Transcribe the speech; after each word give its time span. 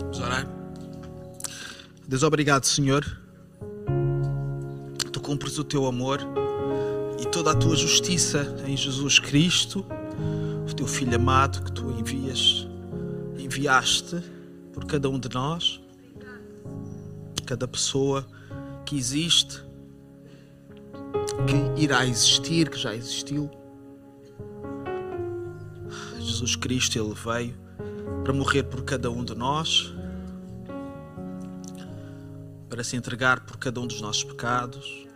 Vamos 0.00 0.20
orar. 0.20 0.48
Deus, 2.06 2.22
obrigado, 2.22 2.64
Senhor. 2.64 3.04
Tu 5.12 5.20
cumpres 5.20 5.58
o 5.58 5.64
teu 5.64 5.86
amor 5.86 6.20
e 7.20 7.26
toda 7.26 7.50
a 7.50 7.54
tua 7.54 7.76
justiça 7.76 8.54
em 8.66 8.76
Jesus 8.76 9.18
Cristo, 9.18 9.84
o 10.70 10.74
teu 10.74 10.86
Filho 10.86 11.16
amado 11.16 11.62
que 11.62 11.72
tu 11.72 11.90
envias, 11.90 12.66
enviaste 13.38 14.22
por 14.72 14.84
cada 14.84 15.08
um 15.08 15.18
de 15.18 15.28
nós, 15.32 15.80
cada 17.44 17.66
pessoa 17.66 18.26
que 18.84 18.96
existe, 18.96 19.62
que 21.46 21.82
irá 21.82 22.06
existir, 22.06 22.68
que 22.68 22.78
já 22.78 22.94
existiu. 22.94 23.50
Jesus 26.18 26.56
Cristo, 26.56 26.98
Ele 26.98 27.14
veio 27.14 27.65
para 28.22 28.32
morrer 28.32 28.64
por 28.64 28.82
cada 28.82 29.10
um 29.10 29.24
de 29.24 29.34
nós, 29.34 29.94
para 32.68 32.82
se 32.82 32.96
entregar 32.96 33.40
por 33.40 33.56
cada 33.56 33.80
um 33.80 33.86
dos 33.86 34.00
nossos 34.00 34.24
pecados, 34.24 35.06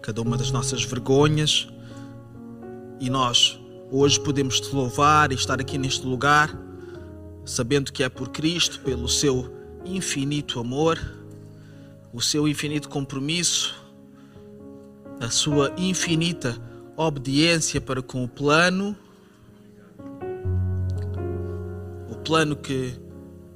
cada 0.00 0.22
uma 0.22 0.36
das 0.36 0.50
nossas 0.50 0.82
vergonhas, 0.84 1.68
e 3.00 3.10
nós 3.10 3.58
hoje 3.90 4.20
podemos 4.20 4.60
te 4.60 4.74
louvar 4.74 5.32
e 5.32 5.34
estar 5.34 5.60
aqui 5.60 5.76
neste 5.76 6.06
lugar, 6.06 6.56
sabendo 7.44 7.92
que 7.92 8.02
é 8.02 8.08
por 8.08 8.28
Cristo, 8.28 8.80
pelo 8.80 9.08
seu 9.08 9.52
infinito 9.84 10.60
amor, 10.60 10.98
o 12.12 12.20
seu 12.20 12.46
infinito 12.46 12.88
compromisso, 12.88 13.74
a 15.20 15.28
sua 15.30 15.72
infinita 15.76 16.56
obediência 16.96 17.80
para 17.80 18.02
com 18.02 18.22
o 18.24 18.28
plano 18.28 18.96
plano 22.30 22.54
que 22.54 22.94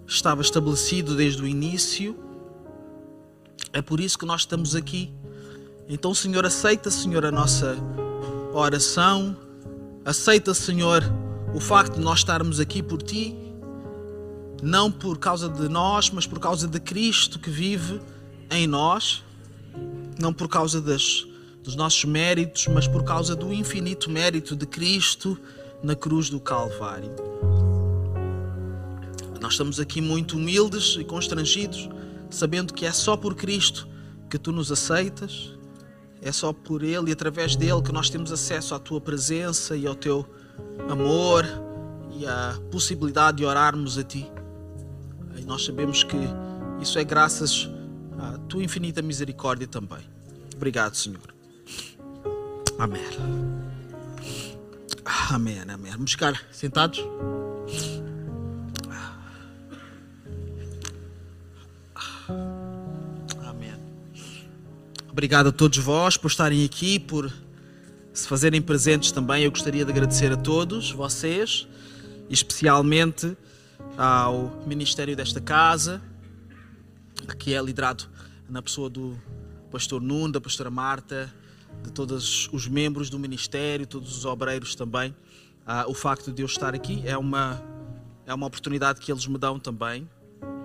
estava 0.05 0.43
estabelecido 0.43 1.15
desde 1.15 1.41
o 1.41 1.47
início. 1.47 2.19
É 3.73 3.81
por 3.81 4.01
isso 4.01 4.19
que 4.19 4.27
nós 4.27 4.41
estamos 4.41 4.75
aqui. 4.75 5.13
Então, 5.89 6.13
Senhor, 6.13 6.45
aceita, 6.45 6.91
Senhor, 6.91 7.25
a 7.25 7.31
nossa 7.31 7.77
oração. 8.53 9.37
Aceita, 10.05 10.53
Senhor, 10.53 11.05
o 11.55 11.61
facto 11.61 11.95
de 11.95 12.01
nós 12.01 12.19
estarmos 12.19 12.59
aqui 12.59 12.83
por 12.83 13.01
Ti. 13.01 13.37
Não 14.61 14.91
por 14.91 15.19
causa 15.19 15.49
de 15.49 15.69
nós, 15.69 16.11
mas 16.11 16.27
por 16.27 16.41
causa 16.41 16.67
de 16.67 16.81
Cristo 16.81 17.39
que 17.39 17.51
vive 17.51 18.01
em 18.51 18.67
nós. 18.67 19.23
Não 20.21 20.33
por 20.33 20.49
causa 20.49 20.81
das, 20.81 21.25
dos 21.63 21.77
nossos 21.77 22.05
méritos, 22.07 22.67
mas 22.67 22.89
por 22.89 23.05
causa 23.05 23.37
do 23.37 23.53
infinito 23.53 24.11
mérito 24.11 24.57
de 24.57 24.67
Cristo 24.67 25.39
na 25.81 25.95
cruz 25.95 26.29
do 26.29 26.41
Calvário. 26.41 27.54
Nós 29.45 29.53
estamos 29.53 29.79
aqui 29.79 30.01
muito 30.01 30.39
humildes 30.39 30.97
e 30.99 31.05
constrangidos, 31.05 31.87
sabendo 32.31 32.73
que 32.73 32.87
é 32.87 32.93
só 32.93 33.15
por 33.15 33.35
Cristo 33.35 33.87
que 34.31 34.39
tu 34.39 34.51
nos 34.51 34.73
aceitas, 34.73 35.53
é 36.23 36.33
só 36.33 36.51
por 36.51 36.83
Ele 36.83 37.11
e 37.11 37.13
através 37.13 37.55
dele 37.55 37.83
que 37.83 37.93
nós 37.93 38.09
temos 38.09 38.33
acesso 38.33 38.75
à 38.75 38.79
tua 38.79 39.03
presença 39.03 39.77
e 39.77 39.87
ao 39.87 39.95
teu 39.95 40.27
amor 40.89 41.45
e 42.17 42.27
à 42.27 42.59
possibilidade 42.71 43.37
de 43.37 43.45
orarmos 43.45 43.99
a 43.99 44.03
ti. 44.03 44.27
E 45.37 45.43
nós 45.43 45.63
sabemos 45.63 46.03
que 46.03 46.17
isso 46.81 46.99
é 46.99 47.05
graças 47.05 47.69
à 48.19 48.39
tua 48.49 48.65
infinita 48.65 49.03
misericórdia 49.03 49.67
também. 49.67 50.01
Obrigado, 50.57 50.95
Senhor. 50.95 51.35
Amém. 52.79 53.03
Amém, 55.05 55.61
amém. 55.69 55.93
Vamos 55.93 56.13
ficar 56.13 56.43
sentados? 56.51 57.05
Obrigado 65.15 65.51
a 65.51 65.53
todos 65.53 65.79
vós 65.79 66.17
por 66.17 66.27
estarem 66.27 66.65
aqui, 66.65 66.99
por 66.99 67.33
se 68.13 68.27
fazerem 68.27 68.61
presentes 68.61 69.13
também. 69.13 69.45
Eu 69.45 69.51
gostaria 69.53 69.85
de 69.85 69.91
agradecer 69.93 70.33
a 70.33 70.37
todos 70.37 70.91
vocês, 70.91 71.69
especialmente 72.29 73.37
ao 73.97 74.61
Ministério 74.67 75.15
desta 75.15 75.41
Casa, 75.41 76.03
que 77.39 77.55
é 77.55 77.63
liderado 77.63 78.07
na 78.49 78.61
pessoa 78.61 78.91
do 78.91 79.17
Pastor 79.71 80.03
Nuno, 80.03 80.33
da 80.33 80.41
Pastora 80.41 80.69
Marta, 80.69 81.33
de 81.85 81.93
todos 81.93 82.49
os 82.53 82.67
membros 82.67 83.09
do 83.09 83.17
Ministério, 83.17 83.87
todos 83.87 84.19
os 84.19 84.25
obreiros 84.25 84.75
também. 84.75 85.15
Ah, 85.65 85.85
o 85.87 85.95
facto 85.95 86.33
de 86.33 86.43
eu 86.43 86.47
estar 86.47 86.75
aqui 86.75 87.05
é 87.07 87.17
uma, 87.17 87.63
é 88.27 88.35
uma 88.35 88.49
oportunidade 88.49 88.99
que 88.99 89.13
eles 89.13 89.29
me 89.29 89.39
dão 89.39 89.61
também 89.61 90.11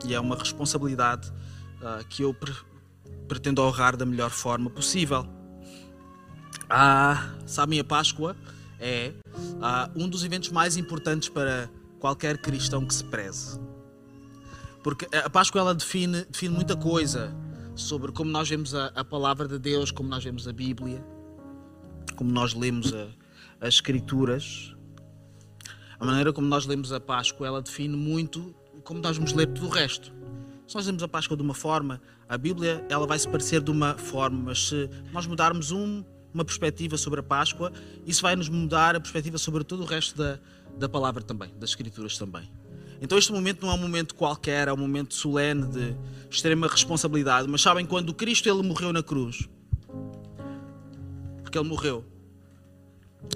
e 0.07 0.15
é 0.15 0.19
uma 0.19 0.35
responsabilidade 0.35 1.31
ah, 1.83 2.03
que 2.09 2.23
eu 2.23 2.33
pretendo 3.29 3.61
honrar 3.61 3.95
da 3.95 4.05
melhor 4.05 4.31
forma 4.31 4.69
possível. 4.69 5.25
Ah, 6.67 7.33
sabem, 7.45 7.79
a 7.79 7.83
Páscoa 7.83 8.35
é 8.79 9.13
ah, 9.61 9.89
um 9.95 10.09
dos 10.09 10.23
eventos 10.23 10.49
mais 10.49 10.75
importantes 10.75 11.29
para 11.29 11.69
qualquer 11.99 12.39
cristão 12.39 12.85
que 12.85 12.93
se 12.93 13.03
preze. 13.03 13.59
Porque 14.83 15.07
a 15.15 15.29
Páscoa 15.29 15.61
ela 15.61 15.75
define, 15.75 16.25
define 16.25 16.53
muita 16.53 16.75
coisa 16.75 17.33
sobre 17.75 18.11
como 18.11 18.31
nós 18.31 18.49
vemos 18.49 18.73
a, 18.73 18.87
a, 18.87 19.05
palavra 19.05 19.47
de 19.47 19.59
Deus, 19.59 19.91
como 19.91 20.09
nós 20.09 20.23
vemos 20.23 20.47
a 20.47 20.53
Bíblia, 20.53 21.03
como 22.15 22.31
nós 22.31 22.53
lemos 22.53 22.93
a, 22.93 23.07
as 23.61 23.75
Escrituras. 23.75 24.75
A 25.99 26.05
maneira 26.05 26.33
como 26.33 26.47
nós 26.47 26.65
lemos 26.65 26.91
a 26.91 26.99
Páscoa, 26.99 27.45
ela 27.45 27.61
define 27.61 27.95
muito 27.95 28.55
como 28.83 29.01
nós 29.01 29.17
vamos 29.17 29.33
ler 29.33 29.47
tudo 29.47 29.67
o 29.67 29.69
resto. 29.69 30.18
Se 30.69 30.75
nós 30.75 30.85
lemos 30.85 31.01
a 31.01 31.07
Páscoa 31.07 31.35
de 31.35 31.41
uma 31.41 31.55
forma, 31.55 31.99
a 32.27 32.37
Bíblia 32.37 32.85
ela 32.89 33.07
vai 33.07 33.17
se 33.17 33.27
parecer 33.27 33.59
de 33.59 33.71
uma 33.71 33.97
forma, 33.97 34.39
mas 34.39 34.67
se 34.67 34.87
nós 35.11 35.25
mudarmos 35.25 35.71
um, 35.71 36.03
uma 36.31 36.45
perspectiva 36.45 36.95
sobre 36.95 37.21
a 37.21 37.23
Páscoa, 37.23 37.73
isso 38.05 38.21
vai 38.21 38.35
nos 38.35 38.49
mudar 38.49 38.95
a 38.95 38.99
perspectiva 38.99 39.39
sobre 39.39 39.63
todo 39.63 39.81
o 39.81 39.85
resto 39.85 40.15
da, 40.15 40.37
da 40.77 40.87
palavra 40.87 41.23
também, 41.23 41.51
das 41.59 41.71
Escrituras 41.71 42.19
também. 42.19 42.47
Então 43.01 43.17
este 43.17 43.31
momento 43.31 43.65
não 43.65 43.71
é 43.71 43.73
um 43.73 43.79
momento 43.79 44.13
qualquer, 44.13 44.67
é 44.67 44.71
um 44.71 44.77
momento 44.77 45.15
solene 45.15 45.65
de 45.65 45.95
extrema 46.29 46.67
responsabilidade. 46.67 47.47
Mas 47.47 47.61
sabem, 47.61 47.83
quando 47.83 48.13
Cristo 48.13 48.47
ele 48.47 48.61
morreu 48.61 48.93
na 48.93 49.01
cruz, 49.01 49.49
porque 51.41 51.57
ele 51.57 51.67
morreu, 51.67 52.05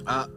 ah, 0.06 0.30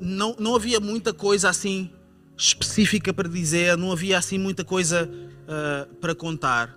não, 0.00 0.34
não 0.36 0.56
havia 0.56 0.80
muita 0.80 1.14
coisa 1.14 1.48
assim 1.48 1.92
específica 2.36 3.12
para 3.14 3.28
dizer, 3.28 3.76
não 3.76 3.90
havia 3.90 4.18
assim 4.18 4.38
muita 4.38 4.64
coisa 4.64 5.08
uh, 5.08 5.94
para 5.96 6.14
contar, 6.14 6.76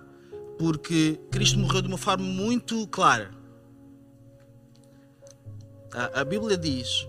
porque 0.58 1.20
Cristo 1.30 1.58
morreu 1.58 1.82
de 1.82 1.88
uma 1.88 1.98
forma 1.98 2.24
muito 2.24 2.86
clara. 2.86 3.30
Uh, 5.92 6.20
a 6.20 6.24
Bíblia 6.24 6.56
diz 6.56 7.06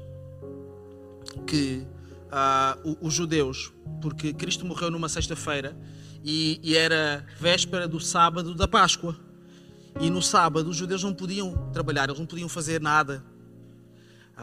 que 1.48 1.86
uh, 2.28 2.98
os 3.00 3.14
judeus, 3.14 3.72
porque 4.02 4.34
Cristo 4.34 4.66
morreu 4.66 4.92
numa 4.92 5.08
sexta-feira 5.08 5.78
e, 6.24 6.60
e 6.64 6.76
era 6.76 7.26
véspera 7.40 7.88
do 7.88 8.00
sábado 8.00 8.54
da 8.54 8.68
Páscoa. 8.68 9.16
E 10.00 10.10
no 10.10 10.22
sábado 10.22 10.70
os 10.70 10.78
judeus 10.78 11.04
não 11.04 11.14
podiam 11.14 11.70
trabalhar, 11.74 12.06
eles 12.06 12.20
não 12.20 12.26
podiam 12.26 12.48
fazer 12.48 12.82
nada. 12.82 13.24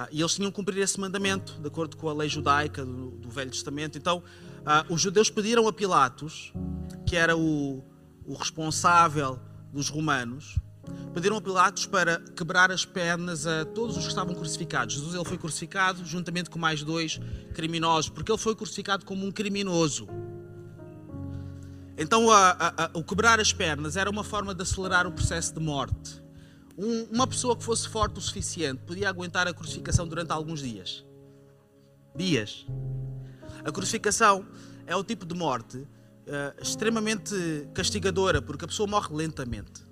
Ah, 0.01 0.09
e 0.13 0.21
eles 0.21 0.37
tinham 0.37 0.49
que 0.49 0.55
cumprir 0.55 0.79
esse 0.81 1.01
mandamento, 1.01 1.61
de 1.61 1.67
acordo 1.67 1.97
com 1.97 2.09
a 2.09 2.13
lei 2.13 2.29
judaica 2.29 2.85
do, 2.85 3.11
do 3.11 3.29
Velho 3.29 3.51
Testamento. 3.51 3.99
Então, 3.99 4.23
ah, 4.65 4.87
os 4.89 5.01
judeus 5.01 5.29
pediram 5.29 5.67
a 5.67 5.73
Pilatos 5.73 6.53
que 7.05 7.17
era 7.17 7.37
o, 7.37 7.83
o 8.25 8.35
responsável 8.35 9.41
dos 9.73 9.89
romanos, 9.89 10.57
pediram 11.13 11.37
a 11.37 11.41
Pilatos 11.41 11.85
para 11.85 12.21
quebrar 12.37 12.71
as 12.71 12.85
pernas 12.85 13.45
a 13.45 13.65
todos 13.65 13.97
os 13.97 14.05
que 14.05 14.09
estavam 14.11 14.37
crucificados. 14.37 14.95
Jesus 14.95 15.15
ele 15.15 15.25
foi 15.25 15.37
crucificado 15.37 16.05
juntamente 16.05 16.49
com 16.49 16.61
mais 16.61 16.85
dois 16.85 17.19
criminosos, 17.53 18.09
porque 18.09 18.31
ele 18.31 18.39
foi 18.39 18.55
crucificado 18.55 19.05
como 19.05 19.27
um 19.27 19.33
criminoso. 19.33 20.07
Então, 21.97 22.31
a, 22.31 22.51
a, 22.51 22.85
a, 22.85 22.91
o 22.95 23.03
quebrar 23.03 23.41
as 23.41 23.53
pernas 23.53 23.97
era 23.97 24.09
uma 24.09 24.23
forma 24.23 24.55
de 24.55 24.63
acelerar 24.63 25.09
o 25.09 25.11
processo 25.11 25.53
de 25.55 25.61
morte. 25.61 26.23
Um, 26.79 27.09
uma 27.13 27.27
pessoa 27.27 27.57
que 27.57 27.65
fosse 27.65 27.89
forte 27.89 28.19
o 28.19 28.21
suficiente 28.21 28.83
podia 28.87 29.09
aguentar 29.09 29.49
a 29.49 29.53
crucificação 29.53 30.07
durante 30.07 30.31
alguns 30.31 30.63
dias. 30.63 31.05
Dias. 32.15 32.65
A 33.65 33.73
crucificação 33.73 34.47
é 34.87 34.95
o 34.95 35.03
tipo 35.03 35.27
de 35.27 35.35
morte 35.35 35.77
uh, 35.77 36.63
extremamente 36.63 37.35
castigadora, 37.75 38.41
porque 38.41 38.65
a 38.65 38.69
pessoa 38.69 38.87
morre 38.87 39.13
lentamente. 39.13 39.85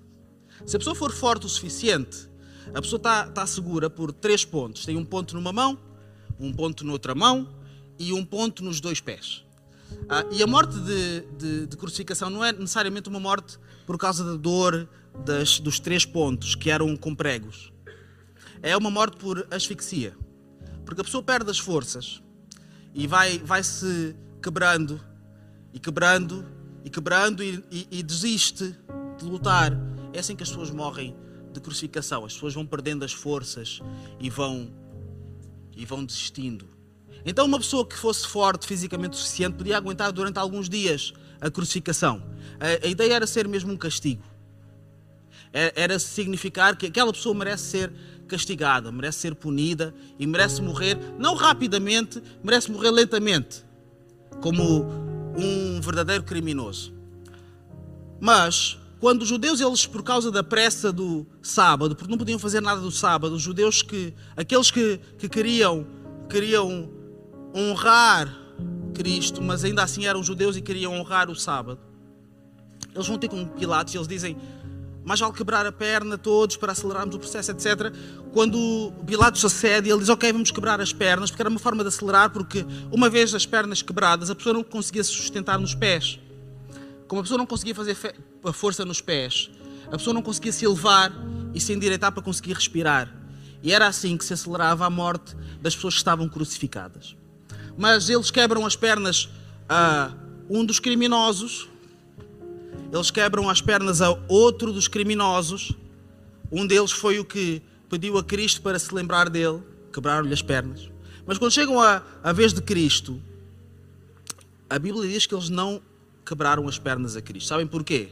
Se 0.65 0.77
a 0.77 0.79
pessoa 0.79 0.95
for 0.95 1.11
forte 1.11 1.45
o 1.45 1.49
suficiente, 1.49 2.29
a 2.73 2.81
pessoa 2.81 2.97
está 2.97 3.27
tá 3.27 3.45
segura 3.45 3.89
por 3.89 4.13
três 4.13 4.45
pontos. 4.45 4.85
Tem 4.85 4.95
um 4.95 5.03
ponto 5.03 5.35
numa 5.35 5.51
mão, 5.51 5.77
um 6.39 6.53
ponto 6.53 6.85
noutra 6.85 7.13
mão 7.13 7.53
e 7.99 8.13
um 8.13 8.23
ponto 8.23 8.63
nos 8.63 8.79
dois 8.79 9.01
pés. 9.01 9.43
Uh, 9.91 10.33
e 10.33 10.41
a 10.41 10.47
morte 10.47 10.77
de, 10.79 11.21
de, 11.37 11.65
de, 11.67 11.77
crucificação 11.77 12.29
não 12.29 12.43
é 12.43 12.53
necessariamente 12.53 13.09
uma 13.09 13.19
morte 13.19 13.57
por 13.85 13.97
causa 13.97 14.23
da 14.23 14.35
dor 14.35 14.87
das, 15.25 15.59
dos 15.59 15.79
três 15.79 16.05
pontos 16.05 16.55
que 16.55 16.69
eram 16.69 16.95
com 16.95 17.13
pregos. 17.13 17.71
É 18.61 18.75
uma 18.75 18.89
morte 18.89 19.17
por 19.17 19.47
asfixia. 19.51 20.15
Porque 20.85 21.01
a 21.01 21.03
pessoa 21.03 21.21
perde 21.21 21.51
as 21.51 21.59
forças 21.59 22.21
e 22.93 23.05
vai, 23.07 23.39
vai 23.39 23.63
se 23.63 24.15
quebrando 24.41 24.99
e 25.73 25.79
quebrando, 25.79 26.45
e 26.83 26.89
quebrando 26.89 27.43
e, 27.43 27.63
e, 27.69 27.87
e 27.91 28.03
desiste 28.03 28.75
de 29.17 29.25
lutar. 29.25 29.73
É 30.13 30.19
assim 30.19 30.35
que 30.35 30.43
as 30.43 30.49
pessoas 30.49 30.71
morrem 30.71 31.15
de 31.51 31.59
crucificação. 31.59 32.25
As 32.25 32.33
pessoas 32.33 32.53
vão 32.53 32.65
perdendo 32.65 33.03
as 33.03 33.11
forças 33.11 33.81
e 34.19 34.29
vão 34.29 34.71
e 35.75 35.85
vão 35.85 36.03
desistindo. 36.03 36.67
Então 37.25 37.45
uma 37.45 37.59
pessoa 37.59 37.85
que 37.85 37.95
fosse 37.95 38.27
forte 38.27 38.65
fisicamente 38.65 39.13
o 39.13 39.17
suficiente 39.17 39.55
podia 39.55 39.77
aguentar 39.77 40.11
durante 40.11 40.39
alguns 40.39 40.69
dias 40.69 41.13
a 41.39 41.51
crucificação. 41.51 42.23
A, 42.59 42.85
a 42.85 42.89
ideia 42.89 43.13
era 43.13 43.27
ser 43.27 43.47
mesmo 43.47 43.71
um 43.71 43.77
castigo. 43.77 44.23
Era, 45.51 45.73
era 45.75 45.99
significar 45.99 46.75
que 46.75 46.85
aquela 46.85 47.11
pessoa 47.11 47.33
merece 47.33 47.63
ser 47.63 47.93
castigada, 48.27 48.91
merece 48.91 49.19
ser 49.19 49.35
punida 49.35 49.93
e 50.19 50.27
merece 50.27 50.61
morrer 50.61 50.97
não 51.17 51.35
rapidamente, 51.35 52.21
merece 52.43 52.71
morrer 52.71 52.91
lentamente, 52.91 53.63
como 54.41 54.85
um 55.37 55.79
verdadeiro 55.81 56.23
criminoso. 56.23 56.93
Mas 58.19 58.77
quando 58.99 59.21
os 59.21 59.27
judeus, 59.27 59.61
eles 59.61 59.85
por 59.85 60.03
causa 60.03 60.31
da 60.31 60.43
pressa 60.43 60.91
do 60.91 61.25
sábado, 61.41 61.95
porque 61.95 62.09
não 62.09 62.17
podiam 62.17 62.39
fazer 62.39 62.61
nada 62.61 62.81
do 62.81 62.91
sábado, 62.91 63.35
os 63.35 63.41
judeus 63.41 63.81
que, 63.81 64.13
aqueles 64.35 64.71
que, 64.71 64.99
que 65.17 65.29
queriam, 65.29 65.85
queriam 66.29 66.89
honrar 67.55 68.35
Cristo, 68.93 69.41
mas 69.41 69.63
ainda 69.63 69.83
assim 69.83 70.05
eram 70.05 70.23
judeus 70.23 70.57
e 70.57 70.61
queriam 70.61 70.93
honrar 70.93 71.29
o 71.29 71.35
sábado, 71.35 71.79
eles 72.93 73.07
vão 73.07 73.17
ter 73.19 73.27
com 73.27 73.45
Pilatos 73.45 73.93
e 73.93 73.97
eles 73.97 74.07
dizem, 74.07 74.35
mais 75.07 75.21
vale 75.21 75.31
quebrar 75.31 75.65
a 75.65 75.71
perna 75.71 76.17
todos 76.17 76.57
para 76.57 76.73
acelerarmos 76.73 77.15
o 77.15 77.19
processo, 77.19 77.49
etc. 77.51 77.93
Quando 78.33 78.91
Pilatos 79.05 79.43
acede, 79.45 79.89
ele 79.89 79.99
diz, 79.99 80.09
ok, 80.09 80.33
vamos 80.33 80.51
quebrar 80.51 80.81
as 80.81 80.91
pernas, 80.91 81.31
porque 81.31 81.41
era 81.41 81.49
uma 81.49 81.59
forma 81.59 81.81
de 81.81 81.87
acelerar, 81.87 82.29
porque 82.29 82.65
uma 82.91 83.09
vez 83.09 83.33
as 83.33 83.45
pernas 83.45 83.81
quebradas, 83.81 84.29
a 84.29 84.35
pessoa 84.35 84.51
não 84.51 84.65
conseguia 84.65 85.01
se 85.01 85.11
sustentar 85.11 85.57
nos 85.57 85.73
pés. 85.73 86.19
Como 87.07 87.21
a 87.21 87.23
pessoa 87.23 87.37
não 87.37 87.45
conseguia 87.45 87.73
fazer 87.73 87.97
a 88.43 88.51
força 88.51 88.83
nos 88.83 88.99
pés, 88.99 89.49
a 89.85 89.91
pessoa 89.91 90.13
não 90.13 90.21
conseguia 90.21 90.51
se 90.51 90.65
elevar 90.65 91.13
e 91.53 91.61
se 91.61 91.71
endireitar 91.71 92.11
para 92.11 92.21
conseguir 92.21 92.51
respirar. 92.51 93.09
E 93.63 93.71
era 93.71 93.87
assim 93.87 94.17
que 94.17 94.25
se 94.25 94.33
acelerava 94.33 94.85
a 94.85 94.89
morte 94.89 95.37
das 95.61 95.73
pessoas 95.73 95.93
que 95.93 95.99
estavam 95.99 96.27
crucificadas. 96.27 97.15
Mas 97.77 98.09
eles 98.09 98.29
quebram 98.29 98.65
as 98.65 98.75
pernas 98.75 99.29
a 99.69 100.11
um 100.49 100.65
dos 100.65 100.81
criminosos, 100.81 101.69
eles 102.91 103.11
quebram 103.11 103.49
as 103.49 103.61
pernas 103.61 104.01
a 104.01 104.09
outro 104.27 104.71
dos 104.71 104.87
criminosos. 104.87 105.73
Um 106.51 106.65
deles 106.65 106.91
foi 106.91 107.19
o 107.19 107.25
que 107.25 107.61
pediu 107.89 108.17
a 108.17 108.23
Cristo 108.23 108.61
para 108.61 108.79
se 108.79 108.93
lembrar 108.93 109.29
dele, 109.29 109.61
quebraram-lhe 109.93 110.33
as 110.33 110.41
pernas. 110.41 110.89
Mas 111.25 111.37
quando 111.37 111.51
chegam 111.51 111.81
à, 111.81 112.01
à 112.23 112.31
vez 112.31 112.53
de 112.53 112.61
Cristo, 112.61 113.21
a 114.69 114.79
Bíblia 114.79 115.09
diz 115.09 115.25
que 115.25 115.35
eles 115.35 115.49
não 115.49 115.81
quebraram 116.25 116.67
as 116.67 116.77
pernas 116.77 117.15
a 117.15 117.21
Cristo. 117.21 117.47
Sabem 117.47 117.67
porquê? 117.67 118.09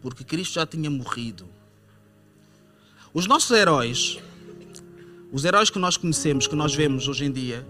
Porque 0.00 0.24
Cristo 0.24 0.54
já 0.54 0.66
tinha 0.66 0.90
morrido. 0.90 1.46
Os 3.12 3.26
nossos 3.26 3.50
heróis, 3.50 4.18
os 5.32 5.44
heróis 5.44 5.70
que 5.70 5.78
nós 5.78 5.96
conhecemos, 5.96 6.46
que 6.46 6.54
nós 6.54 6.74
vemos 6.74 7.08
hoje 7.08 7.24
em 7.24 7.32
dia, 7.32 7.66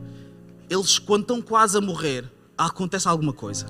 eles, 0.69 0.99
quando 0.99 1.23
estão 1.23 1.41
quase 1.41 1.79
a 1.79 1.81
morrer, 1.81 2.25
acontece 2.59 3.07
alguma 3.07 3.33
coisa. 3.33 3.67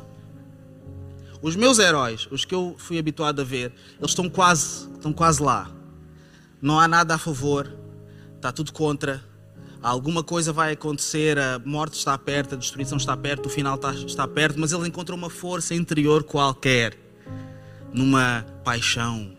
Os 1.42 1.54
meus 1.54 1.78
heróis, 1.78 2.26
os 2.30 2.44
que 2.44 2.54
eu 2.54 2.74
fui 2.78 2.98
habituado 2.98 3.40
a 3.40 3.44
ver, 3.44 3.72
eles 3.98 4.10
estão 4.10 4.28
quase, 4.28 4.88
estão 4.94 5.12
quase 5.12 5.42
lá. 5.42 5.70
Não 6.60 6.80
há 6.80 6.88
nada 6.88 7.14
a 7.14 7.18
favor, 7.18 7.70
está 8.34 8.50
tudo 8.50 8.72
contra. 8.72 9.22
Alguma 9.82 10.22
coisa 10.22 10.52
vai 10.52 10.72
acontecer, 10.72 11.38
a 11.38 11.60
morte 11.64 11.94
está 11.94 12.16
perto, 12.16 12.54
a 12.54 12.58
destruição 12.58 12.96
está 12.96 13.16
perto, 13.16 13.46
o 13.46 13.48
final 13.50 13.76
está, 13.76 13.92
está 13.92 14.26
perto, 14.26 14.58
mas 14.58 14.72
ele 14.72 14.88
encontra 14.88 15.14
uma 15.14 15.30
força 15.30 15.74
interior 15.74 16.24
qualquer, 16.24 16.98
numa 17.92 18.44
paixão, 18.64 19.36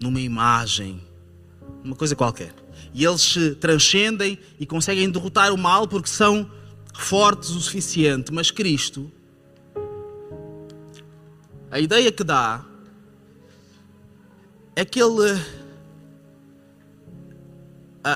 numa 0.00 0.20
imagem, 0.20 1.02
uma 1.84 1.96
coisa 1.96 2.14
qualquer. 2.14 2.54
E 2.94 3.04
eles 3.04 3.20
se 3.20 3.56
transcendem 3.56 4.38
e 4.58 4.64
conseguem 4.64 5.10
derrotar 5.10 5.52
o 5.52 5.58
mal 5.58 5.86
porque 5.86 6.08
são 6.08 6.48
fortes 6.94 7.50
o 7.50 7.60
suficiente. 7.60 8.32
Mas 8.32 8.50
Cristo, 8.50 9.10
a 11.74 11.80
ideia 11.80 12.12
que 12.12 12.22
dá 12.22 12.64
é 14.76 14.84
que 14.84 15.02
ele, 15.02 15.42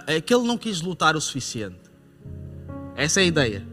é 0.07 0.21
que 0.21 0.33
ele 0.33 0.47
não 0.47 0.57
quis 0.57 0.81
lutar 0.81 1.17
o 1.17 1.21
suficiente. 1.21 1.81
Essa 2.95 3.19
é 3.19 3.25
a 3.25 3.27
ideia. 3.27 3.67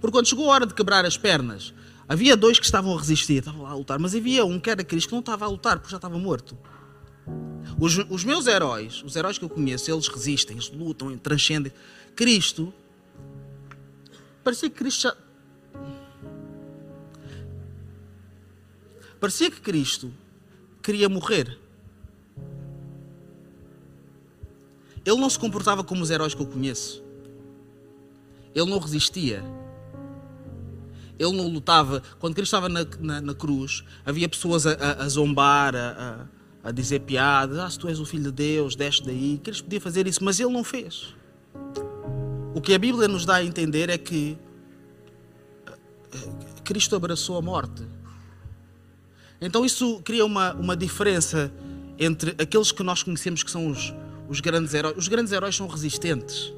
Porque 0.00 0.12
quando 0.12 0.28
chegou 0.28 0.48
a 0.48 0.54
hora 0.54 0.64
de 0.64 0.72
quebrar 0.72 1.04
as 1.04 1.16
pernas, 1.16 1.74
havia 2.08 2.36
dois 2.36 2.60
que 2.60 2.64
estavam 2.64 2.94
a 2.94 2.98
resistir, 3.00 3.38
estavam 3.38 3.62
lá 3.62 3.70
a 3.70 3.74
lutar, 3.74 3.98
mas 3.98 4.14
havia 4.14 4.44
um 4.44 4.60
que 4.60 4.70
era 4.70 4.84
Cristo 4.84 5.08
que 5.08 5.14
não 5.14 5.20
estava 5.20 5.44
a 5.44 5.48
lutar 5.48 5.80
porque 5.80 5.90
já 5.90 5.96
estava 5.96 6.16
morto. 6.16 6.56
Os, 7.80 7.98
os 7.98 8.22
meus 8.22 8.46
heróis, 8.46 9.02
os 9.02 9.16
heróis 9.16 9.38
que 9.38 9.44
eu 9.44 9.48
conheço, 9.48 9.90
eles 9.90 10.06
resistem, 10.06 10.54
eles 10.54 10.70
lutam, 10.70 11.18
transcendem. 11.18 11.72
Cristo, 12.14 12.72
parecia 14.44 14.70
que 14.70 14.76
Cristo 14.76 15.02
já, 15.02 15.16
Parecia 19.22 19.52
que 19.52 19.60
Cristo 19.60 20.12
queria 20.82 21.08
morrer. 21.08 21.56
Ele 25.06 25.16
não 25.16 25.30
se 25.30 25.38
comportava 25.38 25.84
como 25.84 26.02
os 26.02 26.10
heróis 26.10 26.34
que 26.34 26.42
eu 26.42 26.46
conheço. 26.46 27.00
Ele 28.52 28.68
não 28.68 28.80
resistia. 28.80 29.44
Ele 31.16 31.36
não 31.36 31.46
lutava. 31.46 32.02
Quando 32.18 32.34
Cristo 32.34 32.56
estava 32.56 32.68
na, 32.68 32.84
na, 32.98 33.20
na 33.20 33.32
cruz, 33.32 33.84
havia 34.04 34.28
pessoas 34.28 34.66
a, 34.66 34.72
a, 34.72 35.04
a 35.04 35.08
zombar, 35.08 35.76
a, 35.76 36.26
a, 36.64 36.72
dizer 36.72 37.02
piadas. 37.02 37.60
Ah, 37.60 37.70
se 37.70 37.78
tu 37.78 37.86
és 37.86 38.00
o 38.00 38.04
filho 38.04 38.24
de 38.24 38.32
Deus, 38.32 38.74
desce 38.74 39.04
daí. 39.04 39.38
Cristo 39.38 39.62
podia 39.62 39.80
fazer 39.80 40.04
isso, 40.08 40.24
mas 40.24 40.40
ele 40.40 40.50
não 40.50 40.64
fez. 40.64 41.14
O 42.56 42.60
que 42.60 42.74
a 42.74 42.78
Bíblia 42.78 43.06
nos 43.06 43.24
dá 43.24 43.36
a 43.36 43.44
entender 43.44 43.88
é 43.88 43.98
que 43.98 44.36
eh, 46.12 46.62
Cristo 46.64 46.96
abraçou 46.96 47.38
a 47.38 47.40
morte. 47.40 47.84
Então 49.42 49.64
isso 49.64 50.00
cria 50.04 50.24
uma, 50.24 50.54
uma 50.54 50.76
diferença 50.76 51.52
entre 51.98 52.30
aqueles 52.38 52.70
que 52.70 52.82
nós 52.84 53.02
conhecemos 53.02 53.42
que 53.42 53.50
são 53.50 53.68
os, 53.68 53.92
os 54.28 54.40
grandes 54.40 54.72
heróis. 54.72 54.96
Os 54.96 55.08
grandes 55.08 55.32
heróis 55.32 55.56
são 55.56 55.66
resistentes. 55.66 56.52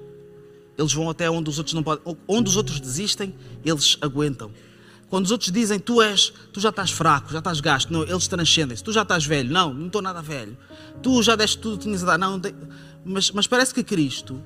Eles 0.77 0.93
vão 0.93 1.09
até 1.09 1.31
onde 1.31 1.49
os 1.49 1.57
outros 1.57 1.73
não 1.73 1.83
podem. 1.83 2.17
Onde 2.29 2.51
os 2.51 2.57
outros 2.57 2.79
desistem, 2.79 3.35
eles 3.65 3.97
aguentam. 4.03 4.51
Quando 5.09 5.25
os 5.25 5.31
outros 5.31 5.51
dizem 5.51 5.79
tu 5.79 6.03
és, 6.03 6.33
tu 6.53 6.61
já 6.61 6.69
estás 6.69 6.91
fraco, 6.91 7.33
já 7.33 7.39
estás 7.39 7.61
gasto, 7.61 7.91
não, 7.91 8.03
eles 8.03 8.29
transcendem-se. 8.29 8.85
Tu 8.85 8.93
já 8.93 9.03
estás 9.03 9.25
velho, 9.25 9.51
não, 9.51 9.73
não 9.73 9.87
estou 9.87 10.03
nada 10.03 10.21
velho. 10.21 10.57
Tu 11.03 11.23
já 11.23 11.37
deste 11.37 11.59
tudo 11.59 11.79
que 11.79 11.85
tinhas 11.85 12.03
a 12.03 12.07
dar, 12.07 12.19
não. 12.19 12.37
não 12.37 12.53
mas, 13.05 13.31
mas 13.31 13.47
parece 13.47 13.73
que 13.73 13.83
Cristo, 13.83 14.43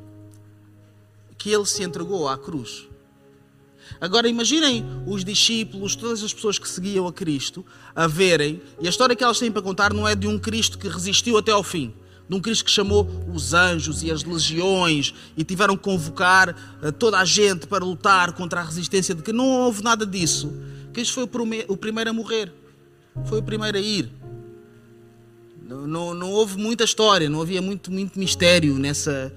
que 1.37 1.51
ele 1.51 1.67
se 1.67 1.83
entregou 1.83 2.29
à 2.29 2.37
cruz, 2.37 2.89
Agora 4.01 4.29
imaginem 4.29 4.85
os 5.07 5.25
discípulos, 5.25 5.97
todas 5.97 6.23
as 6.23 6.33
pessoas 6.33 6.59
que 6.59 6.69
seguiam 6.69 7.07
a 7.07 7.13
Cristo, 7.13 7.65
a 7.95 8.07
verem, 8.07 8.61
e 8.81 8.87
a 8.87 8.91
história 8.91 9.17
que 9.17 9.25
elas 9.25 9.39
têm 9.39 9.51
para 9.51 9.63
contar 9.63 9.93
não 9.93 10.07
é 10.07 10.15
de 10.15 10.27
um 10.27 10.39
Cristo 10.39 10.79
que 10.79 10.89
resistiu 10.89 11.37
até 11.37 11.53
ao 11.53 11.63
fim, 11.63 11.93
de 12.29 12.37
um 12.37 12.41
Cristo 12.41 12.65
que 12.65 12.71
chamou 12.71 13.09
os 13.33 13.55
anjos 13.55 14.03
e 14.03 14.11
as 14.11 14.23
legiões 14.23 15.15
e 15.37 15.43
tiveram 15.43 15.77
que 15.77 15.83
convocar 15.83 16.55
eh, 16.83 16.91
toda 16.93 17.19
a 17.19 17.25
gente 17.25 17.67
para 17.67 17.85
lutar 17.85 18.33
contra 18.33 18.61
a 18.61 18.65
resistência 18.65 19.15
de 19.15 19.23
que 19.23 19.33
não 19.33 19.47
houve 19.47 19.83
nada 19.83 20.05
disso. 20.05 20.53
Cristo 20.93 21.15
foi 21.15 21.25
o 21.69 21.77
primeiro 21.77 22.11
a 22.11 22.13
morrer, 22.13 22.53
foi 23.27 23.39
o 23.39 23.43
primeiro 23.43 23.79
a 23.79 23.81
ir. 23.81 24.11
Não, 25.63 25.87
não, 25.87 26.15
não 26.15 26.31
houve 26.31 26.57
muita 26.57 26.85
história, 26.85 27.29
não 27.29 27.43
havia 27.43 27.61
muito, 27.61 27.91
muito 27.93 28.19
mistério 28.19 28.79
nessa, 28.79 29.33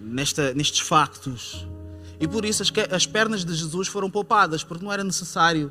nesta, 0.00 0.54
nestes 0.54 0.80
factos. 0.80 1.66
E 2.20 2.28
por 2.28 2.44
isso 2.44 2.62
as, 2.62 2.72
as 2.90 3.06
pernas 3.06 3.44
de 3.44 3.54
Jesus 3.54 3.88
foram 3.88 4.10
poupadas, 4.10 4.62
porque 4.62 4.84
não 4.84 4.92
era 4.92 5.04
necessário 5.04 5.70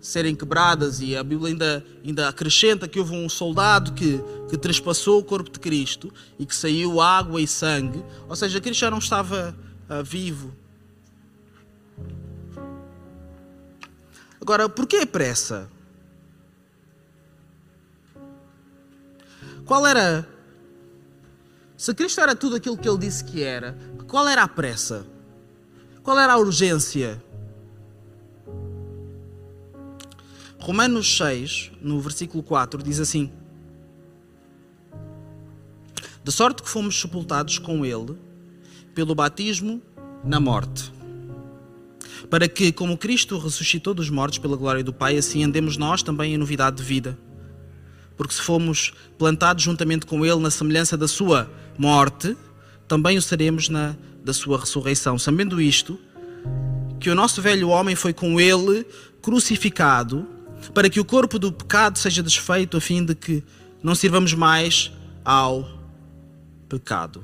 serem 0.00 0.34
quebradas. 0.34 1.00
E 1.00 1.16
a 1.16 1.24
Bíblia 1.24 1.52
ainda, 1.52 1.84
ainda 2.04 2.28
acrescenta 2.28 2.86
que 2.86 2.98
houve 2.98 3.14
um 3.14 3.28
soldado 3.28 3.92
que, 3.92 4.20
que 4.50 4.56
trespassou 4.58 5.18
o 5.20 5.24
corpo 5.24 5.50
de 5.50 5.58
Cristo 5.58 6.12
e 6.38 6.44
que 6.44 6.54
saiu 6.54 7.00
água 7.00 7.40
e 7.40 7.46
sangue. 7.46 8.04
Ou 8.28 8.36
seja, 8.36 8.60
Cristo 8.60 8.80
já 8.80 8.90
não 8.90 8.98
estava 8.98 9.56
uh, 9.88 10.04
vivo. 10.04 10.54
Agora, 14.40 14.68
por 14.68 14.86
que 14.86 15.06
pressa? 15.06 15.70
Qual 19.64 19.86
era. 19.86 20.28
Se 21.76 21.94
Cristo 21.94 22.20
era 22.20 22.36
tudo 22.36 22.56
aquilo 22.56 22.76
que 22.76 22.88
ele 22.88 22.98
disse 22.98 23.24
que 23.24 23.42
era, 23.42 23.76
qual 24.06 24.28
era 24.28 24.42
a 24.42 24.48
pressa? 24.48 25.06
Qual 26.04 26.18
era 26.18 26.34
a 26.34 26.36
urgência? 26.36 27.20
Romanos 30.58 31.16
6, 31.16 31.72
no 31.80 31.98
versículo 31.98 32.42
4, 32.42 32.82
diz 32.82 33.00
assim: 33.00 33.32
De 36.22 36.30
sorte 36.30 36.62
que 36.62 36.68
fomos 36.68 37.00
sepultados 37.00 37.58
com 37.58 37.86
Ele 37.86 38.18
pelo 38.94 39.14
batismo 39.14 39.80
na 40.22 40.38
morte, 40.38 40.92
para 42.28 42.46
que, 42.48 42.70
como 42.70 42.98
Cristo 42.98 43.38
ressuscitou 43.38 43.94
dos 43.94 44.10
mortos 44.10 44.36
pela 44.36 44.58
glória 44.58 44.84
do 44.84 44.92
Pai, 44.92 45.16
assim 45.16 45.42
andemos 45.42 45.78
nós 45.78 46.02
também 46.02 46.34
em 46.34 46.36
novidade 46.36 46.76
de 46.76 46.82
vida. 46.82 47.18
Porque 48.14 48.34
se 48.34 48.42
fomos 48.42 48.92
plantados 49.16 49.64
juntamente 49.64 50.04
com 50.04 50.22
Ele 50.22 50.38
na 50.38 50.50
semelhança 50.50 50.98
da 50.98 51.08
Sua 51.08 51.50
morte, 51.78 52.36
também 52.86 53.16
o 53.16 53.22
seremos 53.22 53.70
na 53.70 53.96
da 54.24 54.32
Sua 54.32 54.58
ressurreição. 54.58 55.18
Sabendo 55.18 55.60
isto, 55.60 56.00
que 56.98 57.10
o 57.10 57.14
nosso 57.14 57.42
velho 57.42 57.68
homem 57.68 57.94
foi 57.94 58.14
com 58.14 58.40
Ele 58.40 58.86
crucificado, 59.20 60.26
para 60.72 60.88
que 60.88 60.98
o 60.98 61.04
corpo 61.04 61.38
do 61.38 61.52
pecado 61.52 61.98
seja 61.98 62.22
desfeito, 62.22 62.76
a 62.76 62.80
fim 62.80 63.04
de 63.04 63.14
que 63.14 63.44
não 63.82 63.94
sirvamos 63.94 64.32
mais 64.32 64.90
ao 65.22 65.68
pecado. 66.68 67.22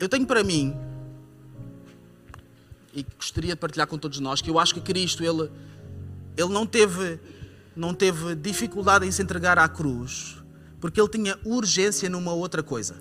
Eu 0.00 0.08
tenho 0.08 0.26
para 0.26 0.42
mim, 0.42 0.74
e 2.94 3.04
gostaria 3.16 3.50
de 3.50 3.56
partilhar 3.56 3.86
com 3.86 3.98
todos 3.98 4.20
nós, 4.20 4.40
que 4.40 4.48
eu 4.48 4.58
acho 4.58 4.72
que 4.72 4.80
Cristo, 4.80 5.22
ele, 5.22 5.50
ele 6.36 6.48
não, 6.48 6.66
teve, 6.66 7.18
não 7.76 7.92
teve 7.92 8.34
dificuldade 8.34 9.06
em 9.06 9.10
se 9.10 9.20
entregar 9.20 9.58
à 9.58 9.68
cruz, 9.68 10.37
porque 10.80 11.00
ele 11.00 11.08
tinha 11.08 11.38
urgência 11.44 12.08
numa 12.08 12.32
outra 12.32 12.62
coisa. 12.62 12.96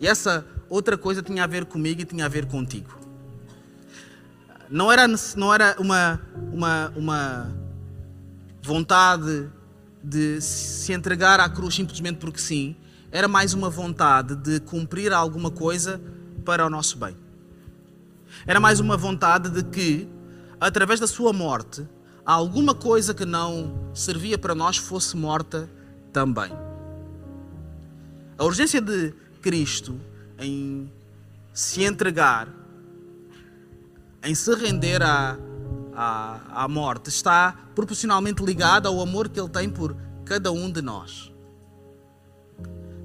E 0.00 0.06
essa 0.06 0.46
outra 0.68 0.98
coisa 0.98 1.22
tinha 1.22 1.44
a 1.44 1.46
ver 1.46 1.64
comigo 1.64 2.00
e 2.02 2.04
tinha 2.04 2.26
a 2.26 2.28
ver 2.28 2.46
contigo. 2.46 2.98
Não 4.68 4.90
era, 4.90 5.06
não 5.36 5.54
era 5.54 5.76
uma, 5.78 6.20
uma, 6.52 6.92
uma 6.96 7.56
vontade 8.62 9.48
de 10.02 10.40
se 10.40 10.92
entregar 10.92 11.40
à 11.40 11.48
cruz 11.48 11.74
simplesmente 11.74 12.18
porque 12.18 12.38
sim, 12.38 12.76
era 13.10 13.28
mais 13.28 13.54
uma 13.54 13.70
vontade 13.70 14.34
de 14.36 14.60
cumprir 14.60 15.12
alguma 15.12 15.50
coisa 15.50 16.00
para 16.44 16.66
o 16.66 16.70
nosso 16.70 16.98
bem. 16.98 17.16
Era 18.46 18.60
mais 18.60 18.80
uma 18.80 18.96
vontade 18.96 19.48
de 19.50 19.64
que, 19.64 20.08
através 20.60 21.00
da 21.00 21.06
sua 21.06 21.32
morte, 21.32 21.86
alguma 22.24 22.74
coisa 22.74 23.14
que 23.14 23.24
não 23.24 23.90
servia 23.94 24.36
para 24.36 24.54
nós 24.54 24.76
fosse 24.76 25.16
morta 25.16 25.70
também. 26.16 26.50
A 28.38 28.44
urgência 28.44 28.80
de 28.80 29.12
Cristo 29.42 30.00
em 30.38 30.90
se 31.52 31.84
entregar, 31.84 32.48
em 34.24 34.34
se 34.34 34.54
render 34.54 35.02
à, 35.02 35.36
à, 35.94 36.64
à 36.64 36.68
morte, 36.68 37.10
está 37.10 37.54
proporcionalmente 37.74 38.42
ligada 38.42 38.88
ao 38.88 38.98
amor 39.02 39.28
que 39.28 39.38
Ele 39.38 39.50
tem 39.50 39.68
por 39.68 39.94
cada 40.24 40.50
um 40.50 40.70
de 40.70 40.80
nós 40.80 41.30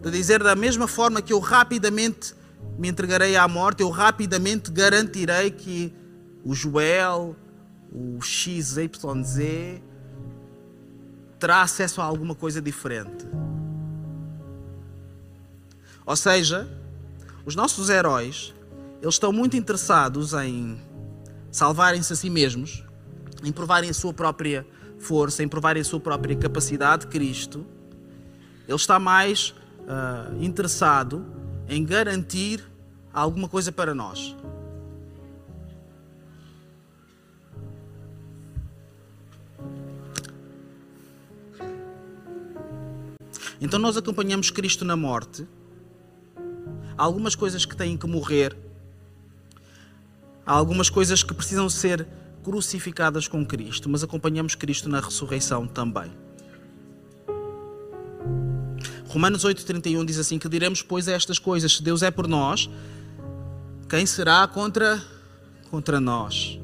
de 0.02 0.10
dizer 0.10 0.42
da 0.42 0.56
mesma 0.56 0.88
forma 0.88 1.22
que 1.22 1.32
eu 1.32 1.40
rapidamente 1.40 2.34
me 2.80 2.88
entregarei 2.88 3.36
à 3.36 3.48
morte, 3.48 3.82
eu 3.84 3.90
rapidamente 3.90 4.72
garantirei 4.72 5.52
que 5.52 5.94
o 6.44 6.56
Joel, 6.56 7.36
o 7.92 8.20
XYZ, 8.20 8.90
terá 11.42 11.64
acesso 11.64 12.00
a 12.00 12.04
alguma 12.04 12.36
coisa 12.36 12.62
diferente. 12.62 13.26
Ou 16.06 16.16
seja, 16.16 16.70
os 17.44 17.56
nossos 17.56 17.90
heróis, 17.90 18.54
eles 19.02 19.16
estão 19.16 19.34
muito 19.34 19.58
interessados 19.58 20.34
em 20.34 20.80
salvarem-se 21.52 22.14
a 22.14 22.16
si 22.16 22.30
mesmos, 22.30 22.84
em 23.44 23.52
provarem 23.52 23.90
a 23.90 23.94
sua 23.94 24.14
própria 24.14 24.66
força, 25.00 25.42
em 25.42 25.48
provarem 25.48 25.82
a 25.82 25.84
sua 25.84 26.00
própria 26.00 26.36
capacidade. 26.36 27.08
Cristo, 27.08 27.66
ele 28.68 28.76
está 28.76 29.00
mais 29.00 29.56
uh, 29.80 30.44
interessado 30.44 31.26
em 31.68 31.84
garantir 31.84 32.64
alguma 33.12 33.50
coisa 33.50 33.72
para 33.72 33.96
nós. 33.96 34.36
Então 43.62 43.80
nós 43.80 43.96
acompanhamos 43.96 44.50
Cristo 44.50 44.84
na 44.84 44.96
morte. 44.96 45.48
Há 46.98 47.04
algumas 47.04 47.36
coisas 47.36 47.64
que 47.64 47.78
têm 47.78 47.96
que 47.96 48.08
morrer. 48.08 48.58
Há 50.44 50.54
algumas 50.54 50.90
coisas 50.90 51.22
que 51.22 51.32
precisam 51.32 51.70
ser 51.70 52.08
crucificadas 52.44 53.28
com 53.28 53.46
Cristo, 53.46 53.88
mas 53.88 54.04
acompanhamos 54.04 54.56
Cristo 54.56 54.90
na 54.90 55.00
ressurreição 55.00 55.68
também. 55.68 56.12
Romanos 59.08 59.46
8,31 59.46 60.06
diz 60.06 60.18
assim: 60.18 60.40
Que 60.40 60.50
diremos, 60.50 60.82
pois, 60.82 61.08
a 61.08 61.12
estas 61.12 61.38
coisas: 61.38 61.78
se 61.78 61.84
Deus 61.84 62.02
é 62.02 62.10
por 62.10 62.28
nós, 62.28 62.68
quem 63.88 64.08
será 64.08 64.48
contra, 64.48 65.00
contra 65.70 66.00
nós? 66.00 66.58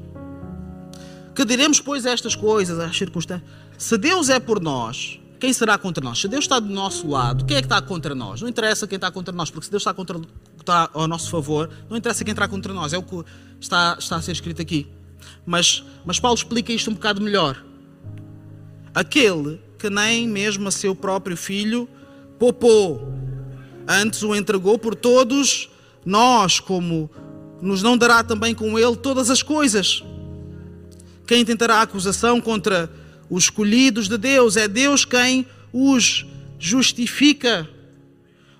Que 1.32 1.44
diremos, 1.44 1.80
pois, 1.80 2.04
a 2.06 2.10
estas 2.10 2.34
coisas, 2.34 2.80
às 2.80 2.96
circunstâncias: 2.96 3.48
se 3.76 3.96
Deus 3.96 4.28
é 4.28 4.40
por 4.40 4.60
nós, 4.60 5.20
quem 5.38 5.52
será 5.52 5.78
contra 5.78 6.02
nós? 6.02 6.18
Se 6.18 6.28
Deus 6.28 6.44
está 6.44 6.58
do 6.58 6.68
nosso 6.68 7.08
lado, 7.08 7.44
quem 7.44 7.56
é 7.56 7.60
que 7.60 7.66
está 7.66 7.80
contra 7.80 8.14
nós? 8.14 8.40
Não 8.40 8.48
interessa 8.48 8.86
quem 8.86 8.96
está 8.96 9.10
contra 9.10 9.32
nós, 9.32 9.50
porque 9.50 9.66
se 9.66 9.70
Deus 9.70 9.82
está, 9.82 9.94
contra, 9.94 10.20
está 10.58 10.90
ao 10.92 11.06
nosso 11.06 11.30
favor, 11.30 11.70
não 11.88 11.96
interessa 11.96 12.24
quem 12.24 12.32
está 12.32 12.48
contra 12.48 12.72
nós, 12.72 12.92
é 12.92 12.98
o 12.98 13.02
que 13.02 13.24
está, 13.60 13.96
está 13.98 14.16
a 14.16 14.22
ser 14.22 14.32
escrito 14.32 14.60
aqui. 14.60 14.86
Mas, 15.46 15.84
mas 16.04 16.18
Paulo 16.18 16.36
explica 16.36 16.72
isto 16.72 16.90
um 16.90 16.94
bocado 16.94 17.20
melhor. 17.20 17.62
Aquele 18.94 19.60
que 19.78 19.88
nem 19.88 20.26
mesmo 20.26 20.66
a 20.68 20.70
seu 20.72 20.94
próprio 20.94 21.36
filho 21.36 21.88
poupou, 22.38 23.12
antes 23.86 24.22
o 24.22 24.34
entregou 24.34 24.76
por 24.76 24.94
todos 24.94 25.70
nós, 26.04 26.58
como 26.58 27.08
nos 27.62 27.82
não 27.82 27.96
dará 27.96 28.24
também 28.24 28.54
com 28.54 28.78
ele 28.78 28.96
todas 28.96 29.30
as 29.30 29.42
coisas. 29.42 30.02
Quem 31.26 31.44
tentará 31.44 31.82
acusação 31.82 32.40
contra 32.40 32.90
os 33.30 33.44
escolhidos 33.44 34.08
de 34.08 34.18
Deus? 34.18 34.56
É 34.56 34.68
Deus 34.68 35.04
quem 35.04 35.46
os 35.72 36.26
justifica. 36.58 37.68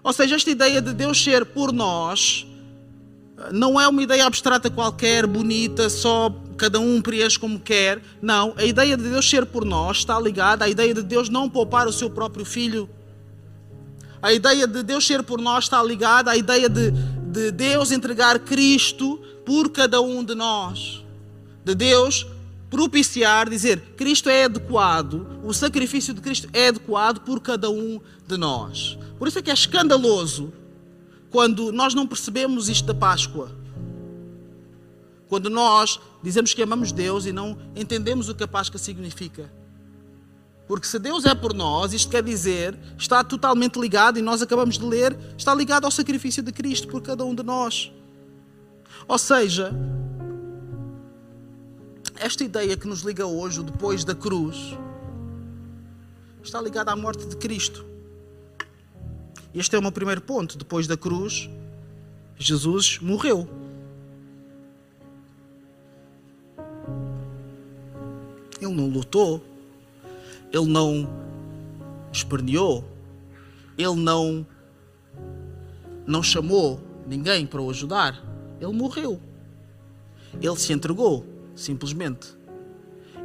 Ou 0.02 0.12
seja, 0.12 0.36
esta 0.36 0.50
ideia 0.50 0.80
de 0.80 0.92
Deus 0.92 1.22
ser 1.22 1.44
por 1.44 1.72
nós 1.72 2.46
não 3.52 3.80
é 3.80 3.86
uma 3.86 4.02
ideia 4.02 4.26
abstrata 4.26 4.68
qualquer, 4.68 5.26
bonita, 5.26 5.88
só 5.88 6.34
cada 6.56 6.80
um 6.80 7.00
preenche 7.00 7.38
como 7.38 7.58
quer. 7.60 8.02
Não, 8.20 8.52
a 8.56 8.64
ideia 8.64 8.96
de 8.96 9.04
Deus 9.04 9.28
ser 9.28 9.46
por 9.46 9.64
nós 9.64 9.98
está 9.98 10.18
ligada 10.18 10.64
à 10.64 10.68
ideia 10.68 10.92
de 10.92 11.02
Deus 11.02 11.28
não 11.28 11.48
poupar 11.48 11.86
o 11.86 11.92
seu 11.92 12.10
próprio 12.10 12.44
filho. 12.44 12.88
A 14.20 14.32
ideia 14.32 14.66
de 14.66 14.82
Deus 14.82 15.06
ser 15.06 15.22
por 15.22 15.40
nós 15.40 15.64
está 15.64 15.80
ligada 15.82 16.32
à 16.32 16.36
ideia 16.36 16.68
de, 16.68 16.90
de 16.90 17.52
Deus 17.52 17.92
entregar 17.92 18.40
Cristo 18.40 19.20
por 19.46 19.70
cada 19.70 20.00
um 20.00 20.24
de 20.24 20.34
nós. 20.34 21.04
De 21.64 21.74
Deus 21.74 22.26
propiciar, 22.70 23.48
dizer 23.48 23.80
Cristo 23.96 24.28
é 24.28 24.44
adequado, 24.44 25.40
o 25.44 25.52
sacrifício 25.52 26.12
de 26.12 26.20
Cristo 26.20 26.48
é 26.52 26.68
adequado 26.68 27.20
por 27.20 27.40
cada 27.40 27.70
um 27.70 28.00
de 28.26 28.36
nós. 28.36 28.98
Por 29.18 29.28
isso 29.28 29.38
é 29.38 29.42
que 29.42 29.50
é 29.50 29.54
escandaloso 29.54 30.52
quando 31.30 31.72
nós 31.72 31.94
não 31.94 32.06
percebemos 32.06 32.68
isto 32.68 32.86
da 32.86 32.94
Páscoa. 32.94 33.50
Quando 35.28 35.50
nós 35.50 36.00
dizemos 36.22 36.54
que 36.54 36.62
amamos 36.62 36.92
Deus 36.92 37.26
e 37.26 37.32
não 37.32 37.58
entendemos 37.76 38.28
o 38.28 38.34
que 38.34 38.44
a 38.44 38.48
Páscoa 38.48 38.78
significa. 38.78 39.50
Porque 40.66 40.86
se 40.86 40.98
Deus 40.98 41.24
é 41.24 41.34
por 41.34 41.54
nós, 41.54 41.94
isto 41.94 42.10
quer 42.10 42.22
dizer, 42.22 42.78
está 42.98 43.24
totalmente 43.24 43.78
ligado, 43.78 44.18
e 44.18 44.22
nós 44.22 44.42
acabamos 44.42 44.78
de 44.78 44.84
ler, 44.84 45.18
está 45.36 45.54
ligado 45.54 45.86
ao 45.86 45.90
sacrifício 45.90 46.42
de 46.42 46.52
Cristo 46.52 46.88
por 46.88 47.00
cada 47.00 47.24
um 47.24 47.34
de 47.34 47.42
nós. 47.42 47.90
Ou 49.06 49.18
seja, 49.18 49.72
esta 52.20 52.44
ideia 52.44 52.76
que 52.76 52.86
nos 52.86 53.02
liga 53.02 53.26
hoje, 53.26 53.62
depois 53.62 54.04
da 54.04 54.14
cruz, 54.14 54.76
está 56.42 56.60
ligada 56.60 56.92
à 56.92 56.96
morte 56.96 57.26
de 57.26 57.36
Cristo. 57.36 57.84
Este 59.54 59.76
é 59.76 59.78
o 59.78 59.82
meu 59.82 59.92
primeiro 59.92 60.20
ponto. 60.20 60.58
Depois 60.58 60.86
da 60.86 60.96
cruz, 60.96 61.48
Jesus 62.36 62.98
morreu. 62.98 63.48
Ele 68.60 68.74
não 68.74 68.88
lutou, 68.88 69.42
ele 70.52 70.66
não 70.66 71.08
esperneou, 72.12 72.84
ele 73.76 73.94
não 73.94 74.46
não 76.06 76.22
chamou 76.22 76.80
ninguém 77.06 77.46
para 77.46 77.60
o 77.60 77.70
ajudar. 77.70 78.20
Ele 78.60 78.72
morreu. 78.72 79.20
Ele 80.40 80.56
se 80.56 80.72
entregou, 80.72 81.24
simplesmente. 81.58 82.28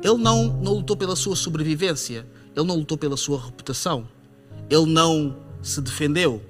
Ele 0.03 0.17
não, 0.17 0.45
não 0.61 0.73
lutou 0.73 0.97
pela 0.97 1.15
sua 1.15 1.35
sobrevivência, 1.35 2.27
ele 2.55 2.65
não 2.65 2.75
lutou 2.75 2.97
pela 2.97 3.15
sua 3.15 3.39
reputação, 3.43 4.07
ele 4.69 4.85
não 4.85 5.37
se 5.61 5.79
defendeu, 5.81 6.41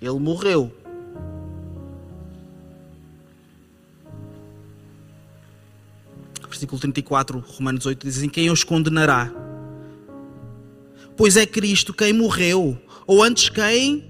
ele 0.00 0.18
morreu. 0.18 0.72
Versículo 6.48 6.80
34, 6.80 7.38
Romanos 7.38 7.86
8 7.86 8.06
diz: 8.06 8.22
Em 8.22 8.28
quem 8.28 8.50
os 8.50 8.62
condenará? 8.62 9.32
pois 11.20 11.36
é 11.36 11.44
Cristo 11.44 11.92
quem 11.92 12.14
morreu, 12.14 12.80
ou 13.06 13.22
antes 13.22 13.50
quem 13.50 14.02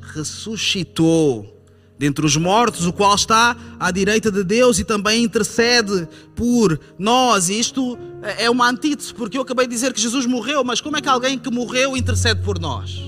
ressuscitou 0.00 1.57
dentre 1.98 2.24
os 2.24 2.36
mortos, 2.36 2.86
o 2.86 2.92
qual 2.92 3.14
está 3.14 3.56
à 3.78 3.90
direita 3.90 4.30
de 4.30 4.44
Deus 4.44 4.78
e 4.78 4.84
também 4.84 5.24
intercede 5.24 6.08
por 6.34 6.78
nós. 6.98 7.48
E 7.48 7.58
isto 7.58 7.98
é 8.38 8.48
uma 8.48 8.70
antítese, 8.70 9.12
porque 9.12 9.36
eu 9.36 9.42
acabei 9.42 9.66
de 9.66 9.74
dizer 9.74 9.92
que 9.92 10.00
Jesus 10.00 10.24
morreu, 10.24 10.62
mas 10.62 10.80
como 10.80 10.96
é 10.96 11.00
que 11.00 11.08
alguém 11.08 11.38
que 11.38 11.50
morreu 11.50 11.96
intercede 11.96 12.40
por 12.42 12.58
nós? 12.58 13.02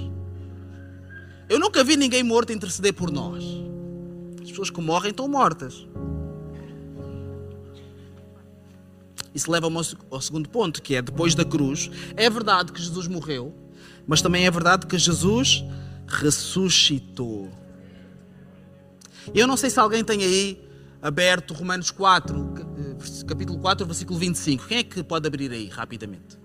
Eu 1.48 1.58
nunca 1.58 1.82
vi 1.84 1.96
ninguém 1.96 2.22
morto 2.22 2.52
interceder 2.52 2.92
por 2.92 3.10
nós. 3.10 3.44
As 4.42 4.50
pessoas 4.50 4.70
que 4.70 4.80
morrem 4.80 5.10
estão 5.10 5.28
mortas. 5.28 5.86
Isso 9.32 9.50
leva-me 9.50 9.76
ao 10.10 10.20
segundo 10.20 10.48
ponto, 10.48 10.82
que 10.82 10.96
é 10.96 11.02
depois 11.02 11.36
da 11.36 11.44
cruz. 11.44 11.88
É 12.16 12.28
verdade 12.28 12.72
que 12.72 12.82
Jesus 12.82 13.06
morreu, 13.06 13.54
mas 14.06 14.20
também 14.20 14.44
é 14.46 14.50
verdade 14.50 14.86
que 14.86 14.98
Jesus 14.98 15.64
ressuscitou. 16.08 17.48
Eu 19.34 19.46
não 19.46 19.56
sei 19.56 19.70
se 19.70 19.78
alguém 19.78 20.04
tem 20.04 20.22
aí 20.22 20.70
aberto 21.02 21.54
Romanos 21.54 21.90
4, 21.90 22.54
eh, 22.58 23.24
capítulo 23.26 23.58
4, 23.58 23.86
versículo 23.86 24.18
25. 24.18 24.66
Quem 24.66 24.78
é 24.78 24.82
que 24.82 25.02
pode 25.02 25.26
abrir 25.26 25.50
aí 25.50 25.68
rapidamente? 25.68 26.38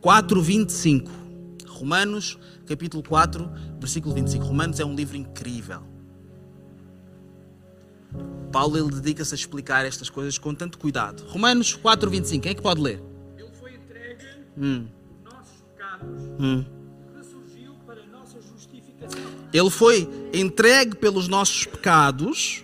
4, 0.00 0.42
25. 0.42 1.10
Romanos, 1.68 2.38
capítulo 2.66 3.02
4, 3.02 3.50
versículo 3.78 4.14
25. 4.14 4.44
Romanos 4.44 4.80
é 4.80 4.84
um 4.84 4.94
livro 4.94 5.16
incrível. 5.16 5.82
Paulo 8.52 8.76
ele 8.76 8.90
dedica-se 8.90 9.34
a 9.34 9.36
explicar 9.36 9.86
estas 9.86 10.10
coisas 10.10 10.36
com 10.36 10.54
tanto 10.54 10.78
cuidado. 10.78 11.24
Romanos 11.28 11.74
4, 11.74 12.10
25. 12.10 12.42
Quem 12.42 12.52
é 12.52 12.54
que 12.54 12.62
pode 12.62 12.80
ler? 12.80 13.02
Ele 13.38 13.48
foi 13.52 13.74
entregue 13.74 14.24
hum. 14.58 14.88
por 15.22 15.32
nossos 15.32 15.62
pecados. 15.62 16.22
Hum. 16.40 16.64
Ressurgiu 17.16 17.74
para 17.86 18.04
nossa 18.06 18.40
justificação. 18.42 19.39
Ele 19.52 19.70
foi 19.70 20.08
entregue 20.32 20.96
pelos 20.96 21.28
nossos 21.28 21.64
pecados, 21.64 22.62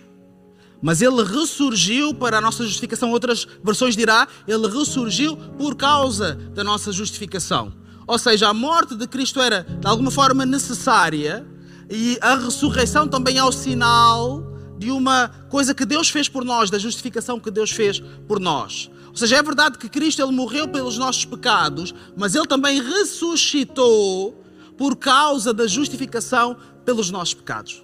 mas 0.81 1.01
ele 1.01 1.23
ressurgiu 1.23 2.13
para 2.13 2.37
a 2.37 2.41
nossa 2.41 2.63
justificação. 2.63 3.11
Outras 3.11 3.47
versões 3.63 3.95
dirá, 3.95 4.27
ele 4.47 4.67
ressurgiu 4.67 5.35
por 5.57 5.75
causa 5.75 6.35
da 6.35 6.63
nossa 6.63 6.91
justificação. 6.91 7.73
Ou 8.05 8.17
seja, 8.17 8.47
a 8.47 8.53
morte 8.53 8.95
de 8.95 9.05
Cristo 9.07 9.41
era 9.41 9.63
de 9.63 9.85
alguma 9.87 10.11
forma 10.11 10.45
necessária 10.45 11.45
e 11.89 12.17
a 12.21 12.35
ressurreição 12.35 13.07
também 13.07 13.37
é 13.37 13.43
o 13.43 13.51
sinal 13.51 14.53
de 14.77 14.91
uma 14.91 15.29
coisa 15.49 15.73
que 15.73 15.85
Deus 15.85 16.09
fez 16.09 16.29
por 16.29 16.45
nós, 16.45 16.69
da 16.69 16.77
justificação 16.77 17.39
que 17.39 17.49
Deus 17.49 17.71
fez 17.71 17.99
por 18.27 18.39
nós. 18.39 18.89
Ou 19.09 19.17
seja, 19.17 19.37
é 19.37 19.43
verdade 19.43 19.77
que 19.77 19.89
Cristo 19.89 20.21
ele 20.21 20.31
morreu 20.31 20.67
pelos 20.67 20.97
nossos 20.97 21.25
pecados, 21.25 21.93
mas 22.15 22.35
ele 22.35 22.45
também 22.45 22.81
ressuscitou 22.81 24.39
por 24.77 24.95
causa 24.95 25.53
da 25.53 25.65
justificação 25.65 26.55
pelos 26.87 27.11
nossos 27.11 27.33
pecados. 27.33 27.83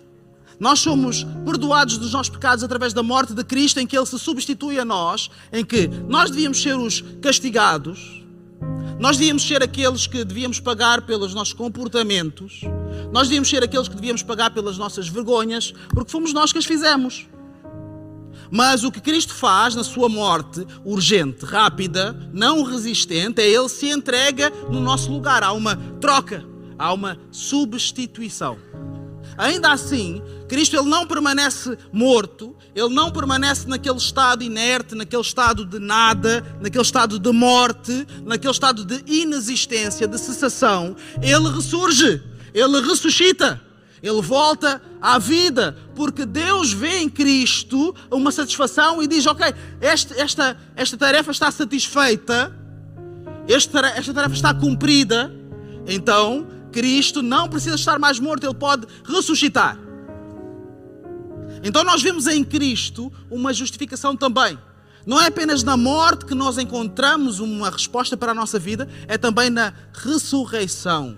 Nós 0.58 0.80
somos 0.80 1.26
perdoados 1.44 1.98
dos 1.98 2.14
nossos 2.14 2.30
pecados 2.30 2.64
através 2.64 2.94
da 2.94 3.04
morte 3.04 3.34
de 3.34 3.44
Cristo, 3.44 3.82
em 3.82 3.86
que 3.86 3.98
Ele 3.98 4.06
se 4.06 4.18
substitui 4.18 4.80
a 4.80 4.86
nós, 4.86 5.30
em 5.52 5.66
que 5.66 5.90
nós 6.08 6.30
devíamos 6.32 6.62
ser 6.62 6.78
os 6.78 7.04
castigados, 7.22 8.24
nós 8.98 9.18
devíamos 9.18 9.46
ser 9.46 9.62
aqueles 9.62 10.08
que 10.08 10.24
devíamos 10.24 10.62
pagar 10.62 11.02
pelos 11.02 11.34
nossos 11.34 11.54
comportamentos, 11.54 12.62
nós 13.12 13.28
devíamos 13.28 13.50
ser 13.50 13.62
aqueles 13.62 13.90
que 13.90 13.96
devíamos 13.96 14.24
pagar 14.24 14.52
pelas 14.52 14.78
nossas 14.78 15.10
vergonhas, 15.10 15.74
porque 15.90 16.10
fomos 16.10 16.32
nós 16.32 16.54
que 16.54 16.60
as 16.60 16.66
fizemos. 16.66 17.28
Mas 18.50 18.86
o 18.86 18.92
que 18.92 19.02
Cristo 19.02 19.34
faz 19.34 19.76
na 19.76 19.84
sua 19.84 20.08
morte, 20.08 20.66
urgente, 20.86 21.44
rápida, 21.44 22.16
não 22.32 22.64
resistente, 22.64 23.42
é 23.42 23.50
Ele 23.50 23.68
se 23.68 23.90
entrega 23.90 24.50
no 24.70 24.80
nosso 24.80 25.12
lugar. 25.12 25.44
Há 25.44 25.52
uma 25.52 25.76
troca, 26.00 26.46
há 26.80 26.94
uma 26.94 27.20
substituição. 27.32 28.58
Ainda 29.38 29.72
assim, 29.72 30.22
Cristo 30.48 30.76
ele 30.76 30.90
não 30.90 31.08
permanece 31.08 31.78
morto, 31.92 32.56
ele 32.76 32.90
não 32.90 33.12
permanece 33.12 33.68
naquele 33.68 33.98
estado 33.98 34.44
inerte, 34.44 34.96
naquele 34.96 35.22
estado 35.22 35.66
de 35.66 35.80
nada, 35.80 36.44
naquele 36.62 36.84
estado 36.84 37.20
de 37.20 37.32
morte, 37.32 38.06
naquele 38.24 38.52
estado 38.52 38.86
de 38.86 39.04
inexistência, 39.12 40.08
de 40.08 40.18
cessação. 40.18 40.96
Ele 41.22 41.50
ressurge, 41.50 42.22
ele 42.54 42.82
ressuscita, 42.82 43.62
ele 44.02 44.22
volta 44.22 44.82
à 45.02 45.18
vida, 45.18 45.78
porque 45.96 46.26
Deus 46.26 46.74
vê 46.74 47.00
em 47.00 47.10
Cristo 47.10 47.96
uma 48.12 48.32
satisfação 48.32 49.02
e 49.02 49.08
diz: 49.08 49.26
Ok, 49.26 49.46
este, 49.82 50.14
esta, 50.20 50.58
esta 50.76 50.98
tarefa 50.98 51.32
está 51.32 51.50
satisfeita, 51.50 52.54
esta, 53.48 53.80
esta 53.88 54.14
tarefa 54.14 54.36
está 54.36 54.54
cumprida, 54.54 55.34
então 55.88 56.53
Cristo 56.74 57.22
não 57.22 57.48
precisa 57.48 57.76
estar 57.76 58.00
mais 58.00 58.20
morto, 58.20 58.46
ele 58.46 58.56
pode 58.56 58.88
ressuscitar. 59.06 59.78
Então 61.64 61.84
nós 61.84 62.02
vemos 62.02 62.28
em 62.28 62.44
Cristo 62.44 63.14
uma 63.32 63.54
justificação 63.54 64.18
também. 64.18 64.58
Não 65.06 65.22
é 65.22 65.28
apenas 65.28 65.64
na 65.64 65.78
morte 65.78 66.26
que 66.26 66.34
nós 66.34 66.58
encontramos 66.58 67.40
uma 67.40 67.70
resposta 67.70 68.18
para 68.18 68.32
a 68.32 68.36
nossa 68.36 68.58
vida, 68.58 68.90
é 69.08 69.18
também 69.18 69.50
na 69.50 69.74
ressurreição 69.94 71.18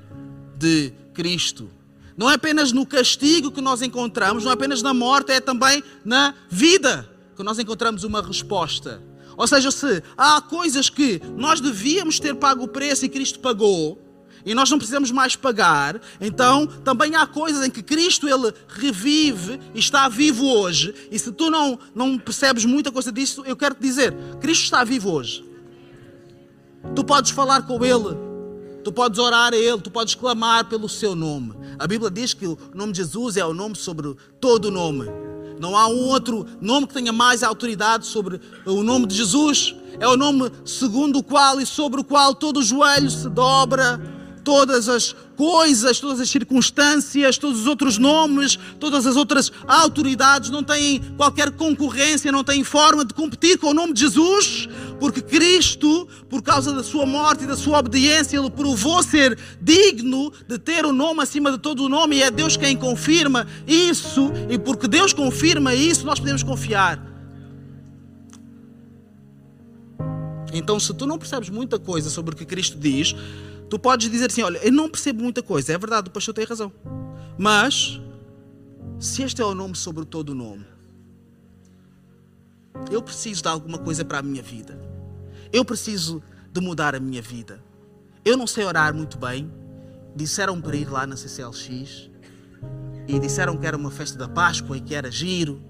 de 0.58 0.91
Cristo. 1.13 1.70
Não 2.18 2.30
é 2.30 2.36
apenas 2.36 2.72
no 2.72 2.86
castigo 2.86 3.52
que 3.52 3.62
nós 3.62 3.82
encontramos, 3.82 4.44
não 4.44 4.52
é 4.52 4.54
apenas 4.54 4.82
na 4.82 4.94
morte, 4.94 5.32
é 5.32 5.39
também 5.39 5.84
na 6.04 6.34
vida 6.50 7.10
que 7.36 7.44
nós 7.44 7.60
encontramos 7.60 8.04
uma 8.04 8.22
resposta. 8.22 9.02
Ou 9.38 9.48
seja, 9.48 9.70
se 9.70 10.02
há 10.18 10.41
coisas 10.41 10.89
que 10.89 11.22
nós 11.36 11.60
devíamos 11.60 12.20
ter 12.20 12.36
pago 12.36 12.63
o 12.63 12.68
preço 12.68 13.06
e 13.06 13.10
Cristo 13.10 13.39
pagou, 13.39 14.05
e 14.45 14.53
nós 14.53 14.69
não 14.69 14.77
precisamos 14.77 15.10
mais 15.10 15.36
pagar, 15.36 15.99
então 16.21 16.67
também 16.67 17.15
há 17.15 17.25
coisas 17.25 17.65
em 17.65 17.69
que 17.71 17.81
Cristo 17.81 18.29
ele 18.29 18.53
revive 18.67 19.60
e 19.73 19.79
está 19.79 20.08
vivo 20.08 20.45
hoje. 20.45 20.93
E 21.10 21.17
se 21.17 21.31
tu 21.31 21.49
não, 21.49 21.79
não 21.95 22.19
percebes 22.19 22.63
muita 22.63 22.91
coisa 22.91 23.12
disso, 23.12 23.43
eu 23.47 23.55
quero 23.55 23.73
te 23.73 23.81
dizer: 23.81 24.13
Cristo 24.39 24.65
está 24.65 24.84
vivo 24.84 25.12
hoje. 25.12 25.43
Tu 26.95 27.03
podes 27.03 27.31
falar 27.31 27.63
com 27.63 27.84
Ele, 27.84 28.15
tu 28.84 28.91
podes 28.91 29.17
orar 29.17 29.51
a 29.51 29.58
Ele, 29.58 29.81
tu 29.81 29.89
podes 29.89 30.13
clamar 30.13 30.65
pelo 30.65 30.88
seu 30.88 31.15
nome. 31.15 31.53
A 31.79 31.88
Bíblia 31.88 32.12
diz 32.12 32.36
que 32.36 32.45
o 32.45 32.58
nome 32.71 32.93
de 32.93 32.99
Jesus 32.99 33.38
é 33.38 33.45
o 33.45 33.53
nome 33.53 33.75
sobre 33.75 34.15
todo 34.39 34.65
o 34.65 34.71
nome. 34.71 35.08
Não 35.60 35.75
há 35.75 35.88
um 35.88 36.10
outro 36.10 36.45
nome 36.62 36.86
que 36.86 36.93
tenha 36.93 37.12
mais 37.12 37.41
autoridade 37.41 38.05
sobre 38.05 38.39
o 38.65 38.84
nome 38.84 39.08
de 39.08 39.15
Jesus. 39.15 39.75
É 39.99 40.08
o 40.08 40.15
nome 40.15 40.51
segundo 40.65 41.19
o 41.19 41.23
qual 41.23 41.60
e 41.60 41.65
sobre 41.65 42.01
o 42.01 42.03
qual 42.03 42.36
todo 42.36 42.58
o 42.58 42.63
joelho 42.63 43.10
se 43.10 43.27
dobra 43.29 44.14
todas 44.45 44.88
as 44.88 45.13
coisas, 45.36 45.99
todas 45.99 46.21
as 46.21 46.29
circunstâncias, 46.29 47.38
todos 47.38 47.62
os 47.62 47.67
outros 47.67 47.97
nomes, 47.97 48.58
todas 48.79 49.08
as 49.08 49.15
outras 49.15 49.51
autoridades 49.67 50.51
não 50.51 50.63
têm 50.63 51.01
qualquer 51.17 51.51
concorrência, 51.51 52.31
não 52.31 52.43
têm 52.43 52.63
forma 52.63 53.03
de 53.03 53.13
competir 53.13 53.58
com 53.58 53.71
o 53.71 53.73
nome 53.73 53.91
de 53.91 54.01
Jesus, 54.01 54.69
porque 54.99 55.19
Cristo, 55.19 56.08
por 56.29 56.43
causa 56.43 56.71
da 56.71 56.84
sua 56.84 57.05
morte 57.05 57.43
e 57.43 57.47
da 57.47 57.58
sua 57.58 57.79
obediência, 57.79 58.38
ele 58.38 58.51
provou 58.51 59.01
ser 59.01 59.38
digno 59.60 60.31
de 60.47 60.60
ter 60.60 60.86
o 60.86 60.93
nome 60.93 61.23
acima 61.23 61.51
de 61.51 61.58
todo 61.58 61.84
o 61.84 61.89
nome 61.89 62.17
e 62.17 62.21
é 62.21 62.29
Deus 62.29 62.55
quem 62.55 62.77
confirma 62.77 63.47
isso, 63.67 64.31
e 64.47 64.58
porque 64.60 64.88
Deus 64.88 65.12
confirma 65.12 65.73
isso, 65.73 66.05
nós 66.05 66.19
podemos 66.19 66.43
confiar. 66.43 67.15
Então, 70.53 70.79
se 70.79 70.93
tu 70.93 71.05
não 71.05 71.17
percebes 71.17 71.49
muita 71.49 71.77
coisa 71.77 72.10
sobre 72.10 72.34
o 72.34 72.38
que 72.38 72.45
Cristo 72.45 72.77
diz, 72.77 73.13
Tu 73.69 73.80
podes 73.80 74.10
dizer 74.10 74.30
assim: 74.30 74.41
olha, 74.41 74.58
eu 74.60 74.71
não 74.71 74.89
percebo 74.89 75.23
muita 75.23 75.41
coisa, 75.41 75.73
é 75.73 75.78
verdade, 75.78 76.10
o 76.10 76.12
pastor 76.12 76.34
tem 76.34 76.45
razão. 76.45 76.71
Mas, 77.38 77.99
se 78.99 79.23
este 79.23 79.41
é 79.41 79.45
o 79.45 79.54
nome 79.54 79.75
sobre 79.75 80.06
todo 80.06 80.30
o 80.30 80.36
nome, 80.36 80.65
eu 82.91 83.01
preciso 83.01 83.41
de 83.41 83.47
alguma 83.47 83.78
coisa 83.78 84.06
para 84.06 84.19
a 84.19 84.21
minha 84.21 84.43
vida. 84.43 84.80
Eu 85.51 85.63
preciso 85.63 86.21
de 86.51 86.62
mudar 86.62 86.95
a 86.95 86.99
minha 86.99 87.21
vida. 87.21 87.63
Eu 88.23 88.38
não 88.38 88.47
sei 88.47 88.65
orar 88.65 88.93
muito 88.93 89.17
bem. 89.17 89.51
Disseram 90.15 90.62
para 90.62 90.75
ir 90.75 90.89
lá 90.89 91.06
na 91.06 91.17
CCLX 91.17 92.10
e 93.08 93.19
disseram 93.19 93.58
que 93.58 93.67
era 93.67 93.75
uma 93.75 93.91
festa 93.91 94.17
da 94.17 94.28
Páscoa 94.28 94.78
e 94.78 94.82
que 94.82 94.95
era 94.95 95.12
giro. 95.12 95.62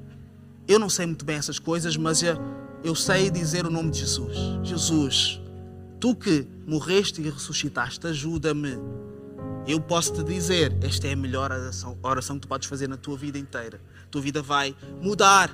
Eu 0.68 0.80
não 0.80 0.90
sei 0.90 1.06
muito 1.06 1.26
bem 1.26 1.36
essas 1.36 1.60
coisas, 1.60 1.98
mas 1.98 2.22
eu, 2.22 2.38
eu 2.84 2.96
sei 2.96 3.30
dizer 3.30 3.66
o 3.66 3.70
nome 3.70 3.92
de 3.92 4.00
Jesus. 4.00 4.38
Jesus, 4.64 5.42
tu 6.06 6.14
que 6.14 6.48
morreste 6.68 7.20
e 7.20 7.28
ressuscitaste, 7.28 8.06
ajuda-me. 8.06 8.78
Eu 9.68 9.82
posso 9.82 10.14
te 10.14 10.24
dizer, 10.24 10.72
esta 10.84 11.08
é 11.08 11.14
a 11.14 11.16
melhor 11.16 11.52
oração, 11.52 11.98
oração 12.04 12.36
que 12.36 12.44
tu 12.44 12.48
podes 12.48 12.70
fazer 12.70 12.88
na 12.88 12.96
tua 12.96 13.18
vida 13.18 13.40
inteira. 13.40 13.82
Tua 14.12 14.22
vida 14.22 14.40
vai 14.40 14.76
mudar. 15.02 15.50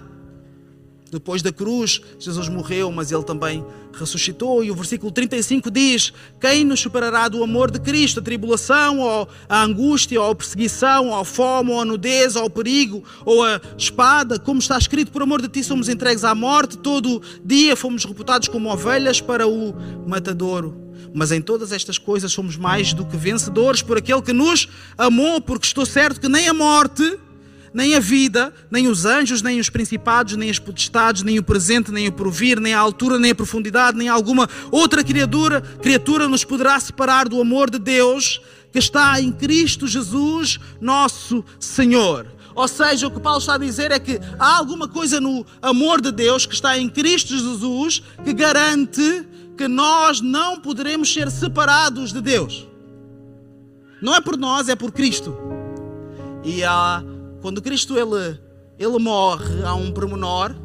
Depois 1.12 1.41
da 1.41 1.52
cruz, 1.52 2.00
Jesus 2.17 2.47
morreu, 2.47 2.89
mas 2.89 3.12
ele 3.12 3.24
também 3.24 3.65
ressuscitou. 3.91 4.63
E 4.63 4.71
o 4.71 4.76
versículo 4.76 5.12
35 5.12 5.69
diz: 5.69 6.13
Quem 6.39 6.63
nos 6.63 6.80
superará 6.80 7.28
do 7.28 7.43
amor 7.43 7.69
de 7.69 7.82
Cristo? 7.82 8.21
A 8.21 8.24
tribulação, 8.24 9.00
ou 9.00 9.28
a 9.50 9.62
angústia, 9.62 10.21
ou 10.21 10.32
a 10.32 10.36
perseguição, 10.36 11.10
ou 11.10 11.15
a 11.15 11.26
fome, 11.26 11.71
ou 11.71 11.82
a 11.82 11.86
nudez, 11.86 12.38
ou 12.38 12.45
o 12.45 12.50
perigo, 12.50 13.04
ou 13.26 13.43
a 13.43 13.60
espada? 13.78 14.39
Como 14.39 14.62
está 14.62 14.78
escrito, 14.78 15.12
por 15.12 15.21
amor 15.21 15.41
de 15.41 15.50
ti 15.50 15.62
somos 15.65 15.89
entregues 15.89 16.24
à 16.24 16.34
morte, 16.34 16.78
todo 16.78 17.21
dia 17.43 17.76
fomos 17.76 18.06
reputados 18.06 18.47
como 18.47 18.71
ovelhas 18.71 19.19
para 19.19 19.45
o 19.45 19.76
matadouro. 20.08 20.74
Mas 21.13 21.34
em 21.34 21.41
todas 21.41 21.74
estas 21.74 21.97
coisas 21.97 22.32
somos 22.32 22.56
mais 22.56 22.93
do 22.93 23.06
que 23.06 23.17
vencedores 23.17 23.82
por 23.82 23.97
aquele 23.97 24.21
que 24.21 24.32
nos 24.32 24.69
amou, 24.97 25.41
porque 25.41 25.65
estou 25.65 25.86
certo 25.86 26.21
que 26.21 26.30
nem 26.30 26.47
a 26.47 26.54
morte 26.54 27.19
nem 27.73 27.95
a 27.95 27.99
vida, 27.99 28.53
nem 28.69 28.88
os 28.88 29.05
anjos, 29.05 29.41
nem 29.41 29.60
os 29.60 29.69
principados, 29.69 30.36
nem 30.36 30.49
as 30.49 30.60
potestades, 30.60 31.23
nem 31.23 31.39
o 31.39 31.43
presente, 31.43 31.91
nem 31.91 32.07
o 32.07 32.12
porvir, 32.12 32.60
nem 32.60 32.73
a 32.73 32.79
altura, 32.79 33.17
nem 33.17 33.31
a 33.31 33.36
profundidade, 33.36 33.97
nem 33.97 34.10
alguma 34.10 34.49
outra 34.69 35.03
criatura, 35.03 35.62
criatura 35.62 36.27
nos 36.27 36.43
poderá 36.43 36.79
separar 36.79 37.29
do 37.29 37.39
amor 37.39 37.69
de 37.69 37.79
Deus 37.79 38.41
que 38.71 38.79
está 38.79 39.19
em 39.19 39.31
Cristo 39.31 39.88
Jesus, 39.88 40.60
nosso 40.79 41.43
Senhor. 41.60 42.27
Ou 42.53 42.67
seja, 42.67 43.07
o 43.07 43.12
que 43.12 43.19
Paulo 43.19 43.39
está 43.39 43.55
a 43.55 43.57
dizer 43.57 43.91
é 43.91 43.99
que 43.99 44.19
há 44.38 44.57
alguma 44.57 44.88
coisa 44.88 45.21
no 45.21 45.45
amor 45.62 46.01
de 46.01 46.12
Deus 46.12 46.45
que 46.45 46.53
está 46.53 46.77
em 46.77 46.89
Cristo 46.89 47.38
Jesus 47.38 48.03
que 48.23 48.34
garante 48.34 49.25
que 49.57 49.67
nós 49.67 50.21
não 50.21 50.60
poderemos 50.60 51.13
ser 51.13 51.29
separados 51.31 52.12
de 52.12 52.21
Deus. 52.21 52.67
Não 54.01 54.15
é 54.15 54.21
por 54.21 54.38
nós, 54.38 54.67
é 54.67 54.75
por 54.75 54.91
Cristo. 54.91 55.38
E 56.43 56.63
há 56.63 57.03
quando 57.41 57.62
Cristo 57.62 57.97
ele, 57.97 58.39
ele 58.77 58.99
morre, 58.99 59.63
há 59.63 59.73
um 59.73 59.91
pormenor 59.91 60.56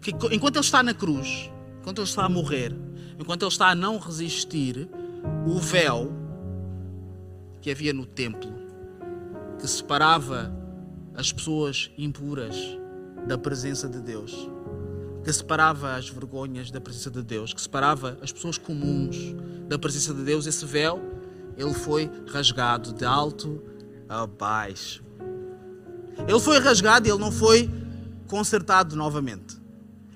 que 0.00 0.10
enquanto 0.34 0.56
ele 0.56 0.64
está 0.64 0.82
na 0.82 0.94
cruz, 0.94 1.50
enquanto 1.80 1.98
ele 1.98 2.08
está 2.08 2.24
a 2.24 2.28
morrer, 2.28 2.74
enquanto 3.18 3.42
ele 3.42 3.50
está 3.50 3.68
a 3.70 3.74
não 3.74 3.98
resistir, 3.98 4.88
o 5.46 5.58
véu 5.58 6.12
que 7.60 7.70
havia 7.70 7.92
no 7.92 8.06
templo, 8.06 8.52
que 9.58 9.66
separava 9.66 10.54
as 11.14 11.32
pessoas 11.32 11.90
impuras 11.98 12.56
da 13.26 13.36
presença 13.36 13.88
de 13.88 14.00
Deus, 14.00 14.48
que 15.24 15.32
separava 15.32 15.96
as 15.96 16.08
vergonhas 16.08 16.70
da 16.70 16.80
presença 16.80 17.10
de 17.10 17.22
Deus, 17.22 17.52
que 17.52 17.60
separava 17.60 18.16
as 18.22 18.30
pessoas 18.30 18.56
comuns 18.56 19.34
da 19.66 19.78
presença 19.78 20.14
de 20.14 20.22
Deus, 20.22 20.46
esse 20.46 20.64
véu, 20.64 21.00
ele 21.56 21.74
foi 21.74 22.08
rasgado 22.30 22.92
de 22.92 23.04
alto 23.04 23.60
abaixo. 24.08 25.02
Ele 26.26 26.40
foi 26.40 26.58
rasgado 26.58 27.06
e 27.06 27.10
ele 27.10 27.18
não 27.20 27.30
foi 27.30 27.70
consertado 28.26 28.96
novamente. 28.96 29.56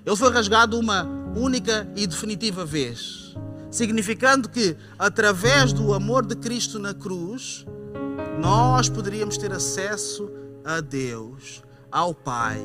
Ele 0.05 0.15
foi 0.15 0.31
rasgado 0.31 0.77
uma 0.77 1.03
única 1.35 1.87
e 1.95 2.05
definitiva 2.05 2.65
vez, 2.65 3.35
significando 3.71 4.49
que 4.49 4.75
através 4.99 5.71
do 5.73 5.93
amor 5.93 6.25
de 6.25 6.35
Cristo 6.35 6.77
na 6.77 6.93
cruz, 6.93 7.65
nós 8.39 8.89
poderíamos 8.89 9.37
ter 9.37 9.51
acesso 9.51 10.29
a 10.65 10.81
Deus, 10.81 11.63
ao 11.91 12.13
Pai, 12.13 12.61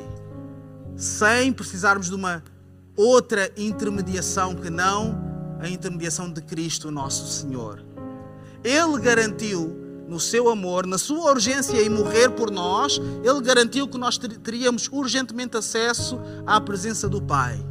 sem 0.95 1.53
precisarmos 1.53 2.07
de 2.07 2.15
uma 2.15 2.43
outra 2.95 3.51
intermediação 3.55 4.53
que 4.53 4.69
não 4.69 5.17
a 5.59 5.69
intermediação 5.69 6.31
de 6.31 6.41
Cristo, 6.41 6.91
nosso 6.91 7.27
Senhor. 7.27 7.83
Ele 8.63 8.99
garantiu 8.99 9.88
no 10.09 10.19
seu 10.19 10.49
amor, 10.49 10.87
na 10.87 10.97
sua 10.97 11.31
urgência 11.31 11.79
em 11.81 11.89
morrer 11.89 12.31
por 12.31 12.49
nós, 12.49 12.99
Ele 13.23 13.41
garantiu 13.41 13.87
que 13.87 13.97
nós 13.97 14.17
teríamos 14.17 14.89
urgentemente 14.91 15.55
acesso 15.55 16.19
à 16.47 16.59
presença 16.59 17.07
do 17.07 17.21
Pai. 17.21 17.63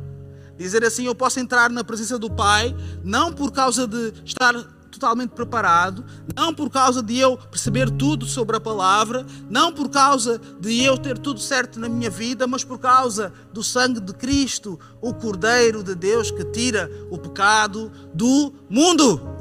Dizer 0.57 0.85
assim, 0.85 1.07
eu 1.07 1.15
posso 1.15 1.41
entrar 1.41 1.69
na 1.69 1.83
presença 1.83 2.19
do 2.19 2.31
Pai, 2.31 2.75
não 3.03 3.33
por 3.33 3.51
causa 3.51 3.87
de 3.87 4.13
estar 4.25 4.55
totalmente 4.89 5.31
preparado, 5.31 6.05
não 6.35 6.55
por 6.55 6.71
causa 6.71 7.03
de 7.03 7.19
eu 7.19 7.37
perceber 7.37 7.91
tudo 7.91 8.25
sobre 8.27 8.57
a 8.57 8.61
palavra, 8.61 9.25
não 9.49 9.73
por 9.73 9.89
causa 9.89 10.41
de 10.61 10.83
eu 10.83 10.97
ter 10.97 11.19
tudo 11.19 11.41
certo 11.41 11.79
na 11.79 11.89
minha 11.89 12.11
vida, 12.11 12.47
mas 12.47 12.65
por 12.65 12.79
causa 12.79 13.33
do 13.53 13.63
sangue 13.63 14.01
de 14.01 14.13
Cristo, 14.13 14.79
o 15.01 15.13
Cordeiro 15.15 15.83
de 15.83 15.95
Deus 15.95 16.31
que 16.31 16.45
tira 16.45 16.91
o 17.11 17.19
pecado 17.19 17.91
do 18.13 18.53
mundo. 18.69 19.38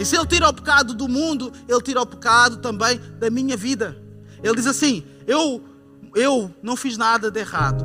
E 0.00 0.04
se 0.06 0.16
Ele 0.16 0.26
tira 0.26 0.48
o 0.48 0.54
pecado 0.54 0.94
do 0.94 1.06
mundo, 1.06 1.52
Ele 1.68 1.82
tira 1.82 2.00
o 2.00 2.06
pecado 2.06 2.56
também 2.56 2.98
da 3.18 3.28
minha 3.28 3.54
vida. 3.54 4.02
Ele 4.42 4.54
diz 4.54 4.66
assim: 4.66 5.04
Eu, 5.26 5.62
eu 6.14 6.50
não 6.62 6.74
fiz 6.74 6.96
nada 6.96 7.30
de 7.30 7.38
errado, 7.38 7.84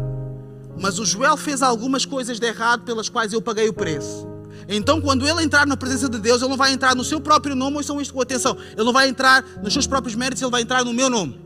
mas 0.79 0.97
o 0.97 1.05
Joel 1.05 1.35
fez 1.35 1.61
algumas 1.61 2.05
coisas 2.05 2.39
de 2.39 2.47
errado 2.47 2.83
pelas 2.85 3.09
quais 3.09 3.33
eu 3.33 3.41
paguei 3.41 3.67
o 3.67 3.73
preço. 3.73 4.25
Então, 4.65 5.01
quando 5.01 5.27
ele 5.27 5.43
entrar 5.43 5.67
na 5.67 5.75
presença 5.75 6.07
de 6.07 6.17
Deus, 6.17 6.41
ele 6.41 6.49
não 6.49 6.57
vai 6.57 6.71
entrar 6.71 6.95
no 6.95 7.03
seu 7.03 7.19
próprio 7.19 7.53
nome, 7.53 7.75
ouçam 7.75 7.99
isto 7.99 8.13
com 8.13 8.21
atenção. 8.21 8.57
Ele 8.71 8.85
não 8.85 8.93
vai 8.93 9.09
entrar 9.09 9.43
nos 9.61 9.73
seus 9.73 9.85
próprios 9.85 10.15
méritos, 10.15 10.41
ele 10.41 10.49
vai 10.49 10.61
entrar 10.61 10.85
no 10.85 10.93
meu 10.93 11.09
nome. 11.09 11.37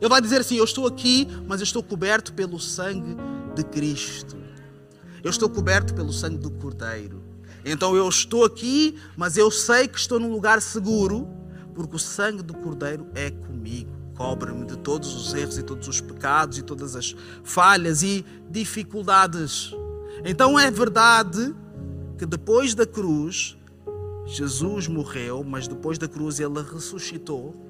Ele 0.00 0.08
vai 0.08 0.20
dizer 0.20 0.40
assim: 0.40 0.54
Eu 0.54 0.64
estou 0.64 0.86
aqui, 0.86 1.26
mas 1.48 1.60
eu 1.60 1.64
estou 1.64 1.82
coberto 1.82 2.32
pelo 2.32 2.60
sangue 2.60 3.16
de 3.56 3.64
Cristo. 3.64 4.36
Eu 5.24 5.30
estou 5.30 5.50
coberto 5.50 5.92
pelo 5.94 6.12
sangue 6.12 6.38
do 6.38 6.52
Cordeiro. 6.52 7.25
Então 7.68 7.96
eu 7.96 8.08
estou 8.08 8.44
aqui, 8.44 8.96
mas 9.16 9.36
eu 9.36 9.50
sei 9.50 9.88
que 9.88 9.98
estou 9.98 10.20
num 10.20 10.30
lugar 10.30 10.62
seguro, 10.62 11.28
porque 11.74 11.96
o 11.96 11.98
sangue 11.98 12.40
do 12.40 12.54
Cordeiro 12.54 13.08
é 13.12 13.28
comigo. 13.32 13.90
Cobre-me 14.16 14.64
de 14.64 14.78
todos 14.78 15.12
os 15.12 15.34
erros 15.34 15.58
e 15.58 15.64
todos 15.64 15.88
os 15.88 16.00
pecados 16.00 16.58
e 16.58 16.62
todas 16.62 16.94
as 16.94 17.16
falhas 17.42 18.04
e 18.04 18.24
dificuldades. 18.48 19.74
Então 20.24 20.56
é 20.56 20.70
verdade 20.70 21.52
que 22.16 22.24
depois 22.24 22.72
da 22.72 22.86
cruz, 22.86 23.58
Jesus 24.24 24.86
morreu, 24.86 25.42
mas 25.42 25.66
depois 25.66 25.98
da 25.98 26.06
cruz 26.06 26.38
ele 26.38 26.62
ressuscitou 26.62 27.65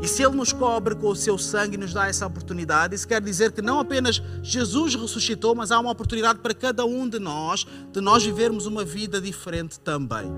e 0.00 0.06
se 0.06 0.22
Ele 0.22 0.36
nos 0.36 0.52
cobre 0.52 0.94
com 0.94 1.08
o 1.08 1.16
seu 1.16 1.38
sangue 1.38 1.74
e 1.74 1.78
nos 1.78 1.92
dá 1.92 2.06
essa 2.06 2.26
oportunidade, 2.26 2.94
isso 2.94 3.08
quer 3.08 3.20
dizer 3.20 3.52
que 3.52 3.62
não 3.62 3.80
apenas 3.80 4.22
Jesus 4.42 4.94
ressuscitou, 4.94 5.54
mas 5.54 5.70
há 5.70 5.80
uma 5.80 5.90
oportunidade 5.90 6.40
para 6.40 6.54
cada 6.54 6.84
um 6.84 7.08
de 7.08 7.18
nós 7.18 7.66
de 7.92 8.00
nós 8.00 8.24
vivermos 8.24 8.66
uma 8.66 8.84
vida 8.84 9.20
diferente 9.20 9.80
também. 9.80 10.30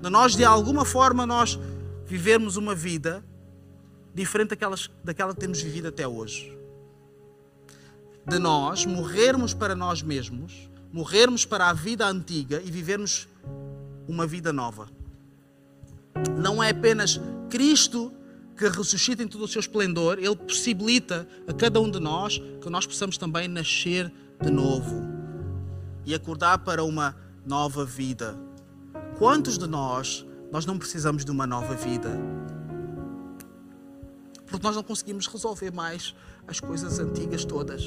De 0.00 0.08
nós, 0.08 0.34
de 0.34 0.44
alguma 0.44 0.84
forma, 0.84 1.26
nós 1.26 1.58
vivermos 2.06 2.56
uma 2.56 2.74
vida 2.74 3.22
diferente 4.14 4.50
daquelas, 4.50 4.90
daquela 5.04 5.34
que 5.34 5.40
temos 5.40 5.60
vivido 5.60 5.88
até 5.88 6.08
hoje. 6.08 6.56
De 8.26 8.38
nós 8.38 8.86
morrermos 8.86 9.52
para 9.52 9.74
nós 9.74 10.02
mesmos, 10.02 10.68
morrermos 10.92 11.44
para 11.44 11.68
a 11.68 11.72
vida 11.72 12.06
antiga 12.06 12.62
e 12.64 12.70
vivermos 12.70 13.28
uma 14.08 14.26
vida 14.26 14.52
nova. 14.52 14.88
Não 16.38 16.62
é 16.62 16.70
apenas 16.70 17.20
Cristo 17.50 18.12
que 18.70 18.78
ressuscita 18.78 19.24
em 19.24 19.26
todo 19.26 19.42
o 19.42 19.48
seu 19.48 19.58
esplendor, 19.58 20.18
Ele 20.18 20.36
possibilita 20.36 21.26
a 21.48 21.52
cada 21.52 21.80
um 21.80 21.90
de 21.90 21.98
nós 21.98 22.38
que 22.60 22.70
nós 22.70 22.86
possamos 22.86 23.18
também 23.18 23.48
nascer 23.48 24.12
de 24.40 24.50
novo 24.50 25.02
e 26.04 26.14
acordar 26.14 26.58
para 26.58 26.84
uma 26.84 27.16
nova 27.44 27.84
vida. 27.84 28.38
Quantos 29.18 29.58
de 29.58 29.66
nós, 29.66 30.24
nós 30.52 30.64
não 30.64 30.78
precisamos 30.78 31.24
de 31.24 31.30
uma 31.32 31.44
nova 31.44 31.74
vida? 31.74 32.10
Porque 34.46 34.64
nós 34.64 34.76
não 34.76 34.82
conseguimos 34.84 35.26
resolver 35.26 35.72
mais 35.72 36.14
as 36.46 36.60
coisas 36.60 37.00
antigas 37.00 37.44
todas. 37.44 37.82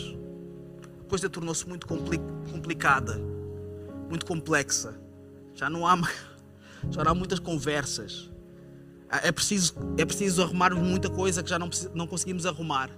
A 1.05 1.09
coisa 1.09 1.29
tornou-se 1.29 1.67
muito 1.69 1.88
complicada, 1.88 3.17
muito 4.09 4.25
complexa. 4.25 4.99
Já 5.53 5.69
não 5.69 5.88
há, 5.88 5.95
já 6.91 7.01
não 7.01 7.11
há 7.11 7.15
muitas 7.15 7.39
conversas 7.39 8.35
é 9.10 9.32
preciso, 9.32 9.76
é 9.98 10.06
preciso 10.06 10.41
arrumarmos 10.41 10.84
muita 10.84 11.10
coisa 11.10 11.44
que 11.44 11.50
já 11.50 11.60
não, 11.60 11.70
não 11.94 12.08
conseguimos 12.08 12.46
arrumar. 12.46 12.89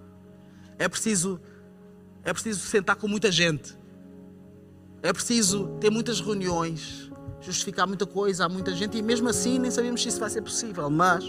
É 0.78 0.88
preciso, 0.88 1.40
é 2.24 2.32
preciso 2.32 2.60
sentar 2.62 2.96
com 2.96 3.08
muita 3.08 3.32
gente. 3.32 3.78
É 5.02 5.12
preciso 5.14 5.78
ter 5.80 5.90
muitas 5.90 6.20
reuniões, 6.20 7.12
justificar 7.42 7.88
muita 7.88 8.06
coisa 8.06 8.46
a 8.46 8.50
muita 8.50 8.74
gente 8.74 8.98
e 8.98 9.02
mesmo 9.02 9.30
assim 9.30 9.60
nem 9.60 9.70
sabemos 9.70 10.02
se 10.02 10.10
isso 10.10 10.20
vai 10.20 10.30
ser 10.30 10.42
possível. 10.42 10.90
Mas 10.90 11.24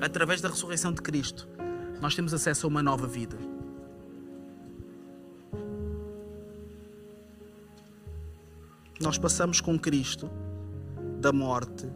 através 0.00 0.40
da 0.40 0.48
ressurreição 0.48 0.92
de 0.92 1.02
Cristo, 1.02 1.48
nós 2.00 2.14
temos 2.14 2.34
acesso 2.34 2.66
a 2.66 2.68
uma 2.68 2.82
nova 2.82 3.06
vida. 3.06 3.36
Nós 9.00 9.18
passamos 9.18 9.60
com 9.60 9.78
Cristo 9.78 10.30
da 11.24 11.32
morte. 11.32 11.86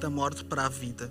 Da 0.00 0.10
morte 0.10 0.44
para 0.44 0.66
a 0.66 0.68
vida. 0.68 1.08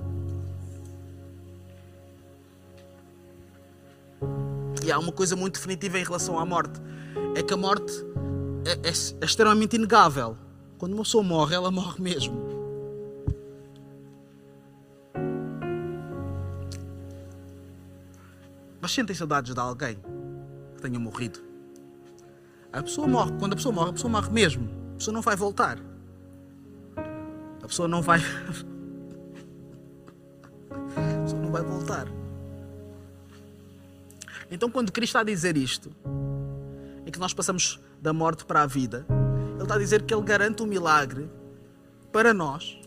E 4.86 4.92
há 4.92 5.00
uma 5.00 5.14
coisa 5.14 5.38
muito 5.38 5.54
definitiva 5.54 5.98
em 5.98 6.04
relação 6.04 6.38
à 6.38 6.46
morte: 6.46 6.82
é 7.34 7.42
que 7.42 7.54
a 7.54 7.58
morte 7.58 7.94
é, 8.66 8.90
é, 8.90 8.92
é 9.22 9.26
extremamente 9.26 9.78
inegável. 9.78 10.38
Quando 10.78 10.92
uma 10.92 11.04
pessoa 11.04 11.24
morre, 11.24 11.56
ela 11.56 11.72
morre 11.72 12.02
mesmo. 12.02 12.44
Mas 18.82 18.92
sentem 18.92 19.16
saudades 19.16 19.54
de 19.54 19.60
alguém 19.62 19.96
que 20.76 20.82
tenha 20.82 21.00
morrido? 21.00 21.53
A 22.74 22.82
pessoa 22.82 23.08
morre. 23.08 23.32
Quando 23.38 23.54
a 23.54 23.56
pessoa 23.56 23.74
morre, 23.74 23.92
a 23.92 23.94
pessoa 23.94 24.12
morre 24.12 24.32
mesmo. 24.32 24.68
A 24.96 24.98
pessoa 24.98 25.14
não 25.14 25.22
vai 25.22 25.36
voltar. 25.36 25.78
A 27.62 27.68
pessoa 27.68 27.88
não 27.88 28.02
vai. 28.02 28.20
A 30.74 31.22
pessoa 31.24 31.42
não 31.42 31.52
vai 31.52 31.62
voltar. 31.64 32.08
Então, 34.52 34.70
quando 34.70 34.92
Cristo 34.92 35.12
está 35.12 35.22
a 35.22 35.24
dizer 35.24 35.56
isto, 35.56 35.90
em 37.06 37.12
que 37.12 37.18
nós 37.18 37.34
passamos 37.34 37.80
da 38.02 38.12
morte 38.12 38.44
para 38.44 38.62
a 38.62 38.66
vida, 38.66 39.06
Ele 39.54 39.64
está 39.64 39.76
a 39.76 39.78
dizer 39.78 40.02
que 40.02 40.14
Ele 40.14 40.24
garante 40.24 40.62
um 40.62 40.66
milagre 40.66 41.30
para 42.12 42.34
nós. 42.34 42.78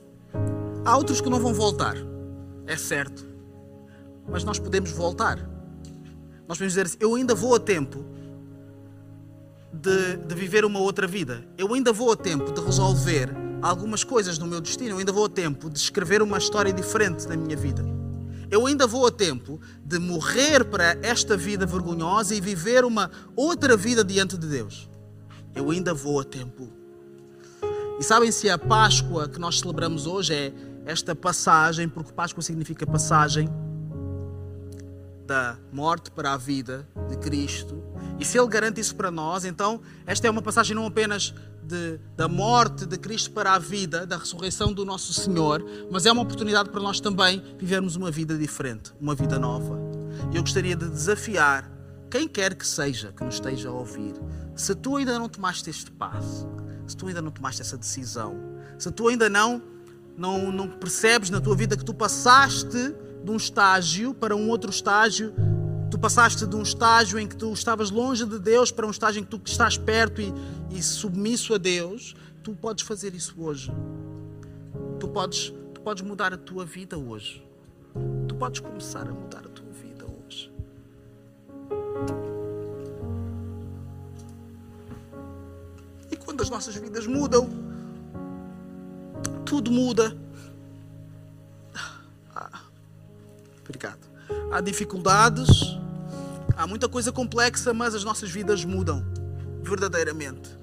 Há 0.84 0.96
outros 0.96 1.20
que 1.20 1.30
não 1.30 1.40
vão 1.40 1.54
voltar, 1.54 1.96
é 2.66 2.76
certo, 2.76 3.26
mas 4.28 4.44
nós 4.44 4.58
podemos 4.58 4.90
voltar. 4.90 5.38
Nós 6.46 6.58
podemos 6.58 6.74
dizer 6.74 6.86
assim: 6.86 6.98
Eu 7.00 7.14
ainda 7.14 7.34
vou 7.34 7.54
a 7.54 7.58
tempo 7.58 8.04
de, 9.80 10.16
de 10.16 10.34
viver 10.34 10.64
uma 10.64 10.78
outra 10.78 11.06
vida, 11.06 11.44
eu 11.56 11.72
ainda 11.74 11.92
vou 11.92 12.12
a 12.12 12.16
tempo 12.16 12.52
de 12.52 12.60
resolver 12.60 13.30
algumas 13.62 14.04
coisas 14.04 14.38
no 14.38 14.46
meu 14.46 14.60
destino, 14.60 14.90
eu 14.90 14.98
ainda 14.98 15.12
vou 15.12 15.26
a 15.26 15.28
tempo 15.28 15.70
de 15.70 15.78
escrever 15.78 16.22
uma 16.22 16.38
história 16.38 16.72
diferente 16.72 17.26
na 17.26 17.36
minha 17.36 17.56
vida. 17.56 17.84
Eu 18.50 18.66
ainda 18.66 18.86
vou 18.86 19.06
a 19.06 19.10
tempo 19.10 19.60
de 19.84 19.98
morrer 19.98 20.64
para 20.64 20.96
esta 21.02 21.36
vida 21.36 21.66
vergonhosa 21.66 22.34
e 22.34 22.40
viver 22.40 22.84
uma 22.84 23.10
outra 23.34 23.76
vida 23.76 24.04
diante 24.04 24.38
de 24.38 24.46
Deus. 24.46 24.88
Eu 25.54 25.70
ainda 25.70 25.92
vou 25.92 26.20
a 26.20 26.24
tempo. 26.24 26.70
E 27.98 28.04
sabem 28.04 28.30
se 28.30 28.48
a 28.48 28.56
Páscoa 28.56 29.28
que 29.28 29.38
nós 29.38 29.58
celebramos 29.58 30.06
hoje 30.06 30.34
é 30.34 30.52
esta 30.84 31.14
passagem, 31.14 31.88
porque 31.88 32.12
Páscoa 32.12 32.42
significa 32.42 32.86
passagem 32.86 33.48
da 35.26 35.58
morte 35.72 36.10
para 36.10 36.32
a 36.32 36.36
vida 36.36 36.88
de 37.08 37.16
Cristo. 37.16 37.82
E 38.18 38.24
se 38.24 38.38
Ele 38.38 38.46
garante 38.46 38.80
isso 38.80 38.94
para 38.94 39.10
nós, 39.10 39.44
então 39.44 39.80
esta 40.06 40.26
é 40.26 40.30
uma 40.30 40.40
passagem 40.40 40.74
não 40.74 40.86
apenas 40.86 41.34
de, 41.62 41.98
da 42.16 42.28
morte 42.28 42.86
de 42.86 42.96
Cristo 42.96 43.32
para 43.32 43.52
a 43.52 43.58
vida, 43.58 44.06
da 44.06 44.16
ressurreição 44.16 44.72
do 44.72 44.84
nosso 44.84 45.12
Senhor, 45.12 45.64
mas 45.90 46.06
é 46.06 46.12
uma 46.12 46.22
oportunidade 46.22 46.70
para 46.70 46.80
nós 46.80 47.00
também 47.00 47.42
vivermos 47.58 47.96
uma 47.96 48.10
vida 48.10 48.38
diferente, 48.38 48.92
uma 49.00 49.14
vida 49.14 49.38
nova. 49.38 49.78
E 50.32 50.36
eu 50.36 50.42
gostaria 50.42 50.76
de 50.76 50.88
desafiar 50.88 51.70
quem 52.08 52.28
quer 52.28 52.54
que 52.54 52.66
seja 52.66 53.12
que 53.12 53.24
nos 53.24 53.34
esteja 53.34 53.68
a 53.68 53.72
ouvir, 53.72 54.14
se 54.54 54.74
tu 54.74 54.96
ainda 54.96 55.18
não 55.18 55.28
tomaste 55.28 55.68
este 55.68 55.90
passo, 55.90 56.48
se 56.86 56.96
tu 56.96 57.08
ainda 57.08 57.20
não 57.20 57.32
tomaste 57.32 57.60
essa 57.60 57.76
decisão, 57.76 58.36
se 58.78 58.90
tu 58.92 59.08
ainda 59.08 59.28
não, 59.28 59.60
não, 60.16 60.52
não 60.52 60.68
percebes 60.68 61.30
na 61.30 61.40
tua 61.40 61.56
vida 61.56 61.76
que 61.76 61.84
tu 61.84 61.92
passaste 61.92 62.94
de 63.26 63.30
um 63.30 63.36
estágio 63.36 64.14
para 64.14 64.34
um 64.34 64.48
outro 64.48 64.70
estágio 64.70 65.34
Tu 65.90 65.98
passaste 65.98 66.46
de 66.46 66.56
um 66.56 66.62
estágio 66.62 67.18
em 67.18 67.26
que 67.26 67.36
tu 67.36 67.52
estavas 67.52 67.90
longe 67.90 68.24
de 68.26 68.38
Deus 68.38 68.70
para 68.70 68.86
um 68.86 68.90
estágio 68.90 69.20
em 69.20 69.24
que 69.24 69.30
tu 69.30 69.40
estás 69.44 69.78
perto 69.78 70.20
e, 70.20 70.32
e 70.70 70.82
submisso 70.82 71.54
a 71.54 71.58
Deus. 71.58 72.14
Tu 72.42 72.52
podes 72.52 72.84
fazer 72.84 73.14
isso 73.14 73.34
hoje. 73.38 73.72
Tu 74.98 75.08
podes, 75.08 75.52
tu 75.72 75.80
podes 75.80 76.02
mudar 76.02 76.34
a 76.34 76.36
tua 76.36 76.64
vida 76.64 76.98
hoje. 76.98 77.42
Tu 78.26 78.34
podes 78.34 78.60
começar 78.60 79.08
a 79.08 79.12
mudar 79.12 79.38
a 79.38 79.48
tua 79.48 79.70
vida 79.70 80.04
hoje. 80.04 80.52
E 86.10 86.16
quando 86.16 86.42
as 86.42 86.50
nossas 86.50 86.74
vidas 86.74 87.06
mudam, 87.06 87.48
tudo 89.44 89.70
muda. 89.70 90.16
Obrigado. 93.66 94.00
Há 94.50 94.60
dificuldades, 94.60 95.48
há 96.56 96.66
muita 96.66 96.88
coisa 96.88 97.12
complexa, 97.12 97.74
mas 97.74 97.94
as 97.94 98.04
nossas 98.04 98.30
vidas 98.30 98.64
mudam 98.64 99.04
verdadeiramente. 99.62 100.56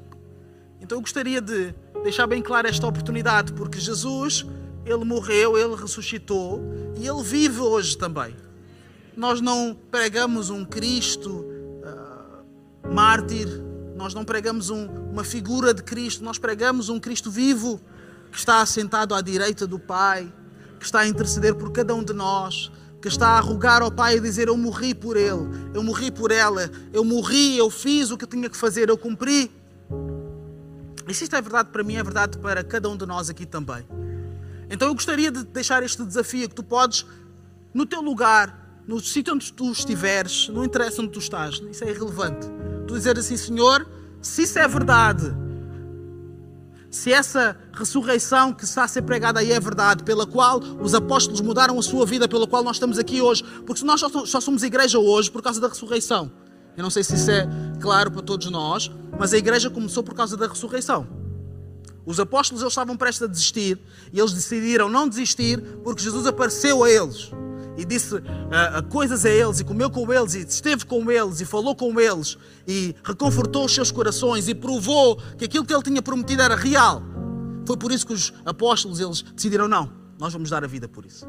Então 0.82 0.98
eu 0.98 1.02
gostaria 1.02 1.42
de 1.42 1.74
deixar 2.04 2.28
bem 2.28 2.42
clara 2.42 2.68
esta 2.68 2.86
oportunidade, 2.88 3.54
porque 3.54 3.80
Jesus, 3.80 4.46
ele 4.86 5.06
morreu, 5.06 5.58
ele 5.58 5.76
ressuscitou 5.76 6.62
e 6.98 7.08
ele 7.08 7.24
vive 7.24 7.60
hoje 7.60 7.98
também. 7.98 8.36
Nós 9.16 9.40
não 9.40 9.78
pregamos 9.92 10.50
um 10.50 10.66
Cristo 10.66 11.30
uh, 11.30 12.94
mártir, 12.94 13.48
nós 13.96 14.14
não 14.14 14.26
pregamos 14.26 14.70
um, 14.70 14.88
uma 15.12 15.24
figura 15.24 15.74
de 15.74 15.84
Cristo, 15.84 16.24
nós 16.24 16.38
pregamos 16.38 16.90
um 16.90 17.00
Cristo 17.00 17.30
vivo 17.30 17.80
que 18.32 18.38
está 18.38 18.60
assentado 18.60 19.14
à 19.14 19.22
direita 19.22 19.68
do 19.68 19.78
Pai, 19.78 20.34
que 20.80 20.86
está 20.86 21.02
a 21.02 21.08
interceder 21.08 21.56
por 21.56 21.72
cada 21.72 21.94
um 21.94 22.04
de 22.04 22.12
nós, 22.12 22.72
que 23.04 23.10
está 23.10 23.32
a 23.32 23.40
rogar 23.42 23.82
ao 23.82 23.92
Pai 23.92 24.16
e 24.16 24.20
dizer: 24.22 24.48
Eu 24.48 24.56
morri 24.56 24.96
por 24.96 25.18
ele, 25.18 25.46
eu 25.74 25.84
morri 25.84 26.10
por 26.10 26.32
ela, 26.32 26.72
eu 26.94 27.04
morri, 27.04 27.58
eu 27.58 27.70
fiz 27.70 28.12
o 28.12 28.18
que 28.18 28.26
tinha 28.26 28.50
que 28.50 28.56
fazer, 28.56 28.88
eu 28.88 28.98
cumpri. 28.98 29.52
E 31.06 31.14
se 31.14 31.26
isto 31.26 31.36
é 31.36 31.42
verdade 31.42 31.68
para 31.70 31.84
mim, 31.84 31.96
é 31.96 32.04
verdade 32.04 32.38
para 32.38 32.64
cada 32.64 32.88
um 32.88 32.96
de 32.96 33.06
nós 33.06 33.30
aqui 33.30 33.46
também. 33.46 33.86
Então 34.70 34.88
eu 34.88 34.94
gostaria 34.94 35.30
de 35.30 35.44
deixar 35.44 35.84
este 35.84 36.02
desafio 36.06 36.48
que 36.48 36.56
tu 36.56 36.64
podes, 36.64 37.06
no 37.74 37.86
teu 37.86 38.00
lugar, 38.00 38.82
no 38.88 39.02
sítio 39.02 39.34
onde 39.34 39.52
tu 39.52 39.70
estiveres, 39.70 40.48
não 40.48 40.64
interessa 40.64 41.02
onde 41.02 41.12
tu 41.12 41.20
estás, 41.20 41.62
isso 41.70 41.84
é 41.84 41.90
irrelevante. 41.90 42.48
Tu 42.88 42.94
dizer 42.94 43.20
assim, 43.20 43.36
Senhor, 43.36 43.86
se 44.22 44.44
isso 44.44 44.58
é 44.58 44.66
verdade, 44.66 45.26
se 46.94 47.12
essa 47.12 47.58
ressurreição 47.74 48.54
que 48.54 48.66
está 48.66 48.84
a 48.84 48.88
ser 48.88 49.02
pregada 49.02 49.40
aí 49.40 49.52
é 49.52 49.60
verdade, 49.60 50.04
pela 50.04 50.28
qual 50.28 50.60
os 50.60 50.94
apóstolos 50.94 51.42
mudaram 51.42 51.80
a 51.80 51.82
sua 51.82 52.06
vida, 52.06 52.28
pela 52.28 52.46
qual 52.46 52.64
nós 52.64 52.76
estamos 52.76 53.00
aqui 53.00 53.20
hoje, 53.20 53.44
porque 53.66 53.84
nós 53.84 54.00
só 54.00 54.40
somos 54.40 54.62
igreja 54.62 55.00
hoje 55.00 55.32
por 55.32 55.42
causa 55.42 55.60
da 55.60 55.68
ressurreição. 55.68 56.32
Eu 56.78 56.84
não 56.84 56.92
sei 56.92 57.04
se 57.04 57.16
isso 57.16 57.32
é 57.32 57.50
claro 57.82 58.12
para 58.12 58.22
todos 58.22 58.48
nós, 58.52 58.92
mas 59.18 59.34
a 59.34 59.38
igreja 59.40 59.72
começou 59.72 60.04
por 60.04 60.14
causa 60.14 60.38
da 60.38 60.46
ressurreição. 60.46 61.08
Os 62.06 62.20
apóstolos 62.20 62.62
eles 62.62 62.74
estavam 62.74 62.96
prestes 62.96 63.24
a 63.24 63.28
desistir 63.28 63.80
e 64.12 64.20
eles 64.20 64.32
decidiram 64.32 64.88
não 64.88 65.10
desistir 65.10 65.60
porque 65.84 66.04
Jesus 66.04 66.28
apareceu 66.28 66.84
a 66.84 66.92
eles 66.92 67.32
e 67.78 67.86
disse 67.86 68.16
uh, 68.16 68.22
coisas 68.90 69.26
a 69.26 69.30
eles 69.30 69.60
e 69.60 69.64
comeu 69.64 69.90
com 69.90 70.12
eles 70.12 70.36
e 70.36 70.40
esteve 70.42 70.86
com 70.86 71.10
eles 71.12 71.42
e 71.42 71.46
falou 71.46 71.76
com 71.76 72.00
eles 72.00 72.38
e 72.68 72.96
reconfortou 73.04 73.66
os 73.66 73.74
seus 73.74 73.92
corações 73.92 74.48
e 74.48 74.56
provou 74.56 75.18
que 75.38 75.46
aquilo 75.46 75.66
que 75.66 75.74
ele 75.74 75.84
tinha 75.84 76.02
prometido 76.02 76.42
era 76.42 76.56
real. 76.56 77.02
Foi 77.66 77.78
por 77.78 77.92
isso 77.92 78.06
que 78.06 78.14
os 78.14 78.34
apóstolos 78.46 79.00
eles 79.00 79.22
decidiram 79.22 79.68
não, 79.68 79.92
nós 80.20 80.34
vamos 80.34 80.50
dar 80.50 80.64
a 80.64 80.68
vida 80.68 80.88
por 80.88 81.06
isso. 81.06 81.26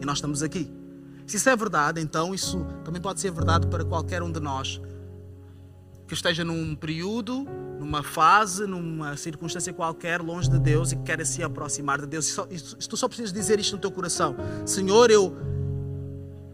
E 0.00 0.06
nós 0.06 0.18
estamos 0.18 0.42
aqui. 0.42 0.70
Se 1.26 1.36
isso 1.36 1.48
é 1.48 1.56
verdade, 1.56 2.00
então 2.00 2.34
isso 2.34 2.66
também 2.84 3.00
pode 3.00 3.20
ser 3.20 3.30
verdade 3.30 3.66
para 3.66 3.84
qualquer 3.84 4.22
um 4.22 4.30
de 4.30 4.40
nós 4.40 4.80
que 6.06 6.12
esteja 6.12 6.44
num 6.44 6.74
período, 6.74 7.46
numa 7.78 8.02
fase, 8.02 8.66
numa 8.66 9.16
circunstância 9.16 9.72
qualquer 9.72 10.20
longe 10.20 10.50
de 10.50 10.58
Deus 10.58 10.92
e 10.92 10.96
que 10.96 11.02
queira 11.02 11.24
se 11.24 11.42
aproximar 11.42 12.00
de 12.00 12.06
Deus. 12.06 12.28
E, 12.28 12.32
só, 12.32 12.46
e 12.50 12.58
tu 12.88 12.96
só 12.96 13.08
precisas 13.08 13.32
dizer 13.32 13.58
isto 13.58 13.76
no 13.76 13.80
teu 13.80 13.90
coração: 13.90 14.36
Senhor, 14.66 15.10
eu 15.10 15.34